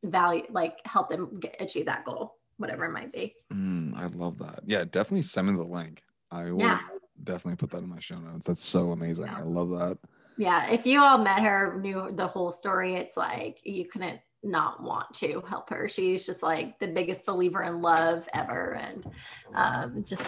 value, 0.04 0.44
like, 0.50 0.78
help 0.86 1.10
them 1.10 1.40
get, 1.40 1.56
achieve 1.60 1.86
that 1.86 2.06
goal, 2.06 2.36
whatever 2.58 2.86
it 2.86 2.92
might 2.92 3.12
be. 3.12 3.36
Mm, 3.52 3.96
I 3.96 4.08
love 4.08 4.38
that. 4.40 4.62
Yeah, 4.66 4.84
definitely 4.84 5.24
send 5.24 5.48
me 5.48 5.56
the 5.56 5.64
link. 5.64 6.02
I 6.32 6.52
will 6.52 6.60
Yeah. 6.62 6.80
definitely 7.24 7.58
put 7.58 7.70
that 7.72 7.84
in 7.84 7.90
my 7.90 8.00
show 8.00 8.18
notes. 8.18 8.48
That's 8.48 8.64
so 8.64 8.92
amazing. 8.92 9.26
Yeah. 9.26 9.38
I 9.40 9.42
love 9.44 9.70
that. 9.72 9.98
Yeah, 10.38 10.70
if 10.72 10.86
you 10.88 11.02
all 11.02 11.20
met 11.20 11.44
her, 11.44 11.80
knew 11.80 12.12
the 12.12 12.28
whole 12.28 12.52
story, 12.52 12.96
it's 12.96 13.16
like 13.16 13.60
you 13.64 13.86
couldn't 13.86 14.20
not 14.42 14.82
want 14.82 15.14
to 15.14 15.42
help 15.48 15.70
her. 15.70 15.88
She's 15.88 16.26
just 16.26 16.44
like 16.44 16.80
the 16.80 16.88
biggest 16.88 17.26
believer 17.26 17.62
in 17.64 17.82
love 17.82 18.28
ever 18.34 18.74
and 18.76 19.06
um, 19.54 20.04
just 20.04 20.24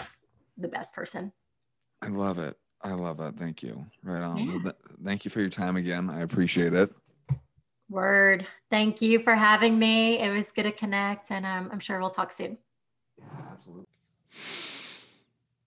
the 0.58 0.68
best 0.68 0.94
person. 0.94 1.34
I 2.02 2.08
love 2.08 2.38
it. 2.40 2.56
I 2.86 2.94
love 2.94 3.20
it. 3.20 3.36
Thank 3.40 3.64
you. 3.64 3.84
Right 4.04 4.22
on. 4.22 4.38
Yeah. 4.38 4.52
Well, 4.54 4.62
th- 4.62 4.76
thank 5.04 5.26
you 5.26 5.32
for 5.32 5.40
your 5.40 5.50
time 5.50 5.76
again. 5.76 6.08
I 6.08 6.22
appreciate 6.22 6.74
it. 6.74 6.94
Word. 7.90 8.46
Thank 8.70 9.02
you 9.02 9.20
for 9.20 9.34
having 9.36 9.80
me. 9.80 10.20
It 10.20 10.30
was 10.30 10.52
good 10.52 10.64
to 10.64 10.72
connect, 10.72 11.32
and 11.32 11.48
um, 11.48 11.70
I'm 11.72 11.80
sure 11.80 12.00
we'll 12.00 12.12
talk 12.12 12.32
soon. 12.32 12.60
Yeah, 13.18 13.26
Absolutely. 13.52 13.86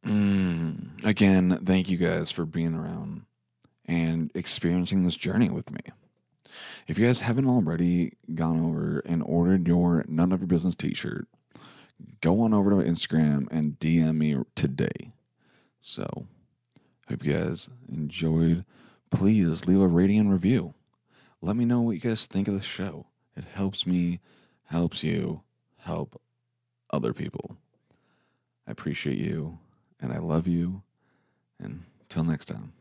Mm, 0.06 1.04
again, 1.04 1.60
thank 1.64 1.88
you 1.88 1.96
guys 1.96 2.30
for 2.30 2.44
being 2.44 2.74
around 2.74 3.22
and 3.86 4.30
experiencing 4.34 5.02
this 5.02 5.16
journey 5.16 5.50
with 5.50 5.72
me. 5.72 5.80
If 6.86 6.98
you 6.98 7.06
guys 7.06 7.20
haven't 7.20 7.48
already 7.48 8.12
gone 8.34 8.64
over 8.64 9.00
and 9.00 9.24
ordered 9.24 9.66
your 9.66 10.04
None 10.06 10.30
of 10.30 10.40
Your 10.40 10.46
Business 10.46 10.76
t 10.76 10.94
shirt, 10.94 11.26
go 12.20 12.42
on 12.42 12.54
over 12.54 12.70
to 12.70 12.76
Instagram 12.76 13.48
and 13.50 13.78
DM 13.80 14.16
me 14.18 14.36
today. 14.54 15.12
So, 15.80 16.26
hope 17.08 17.24
you 17.24 17.32
guys 17.32 17.68
enjoyed. 17.90 18.64
Please 19.10 19.66
leave 19.66 19.80
a 19.80 19.86
rating 19.86 20.18
and 20.18 20.32
review. 20.32 20.74
Let 21.40 21.56
me 21.56 21.64
know 21.64 21.80
what 21.80 21.92
you 21.92 22.00
guys 22.00 22.26
think 22.26 22.48
of 22.48 22.54
the 22.54 22.60
show. 22.60 23.06
It 23.36 23.44
helps 23.44 23.86
me, 23.86 24.20
helps 24.64 25.02
you, 25.02 25.42
help 25.78 26.20
other 26.90 27.12
people. 27.12 27.56
I 28.66 28.72
appreciate 28.72 29.18
you 29.18 29.58
and 30.00 30.12
I 30.12 30.18
love 30.18 30.46
you. 30.46 30.82
And 31.60 31.84
till 32.08 32.24
next 32.24 32.46
time. 32.46 32.72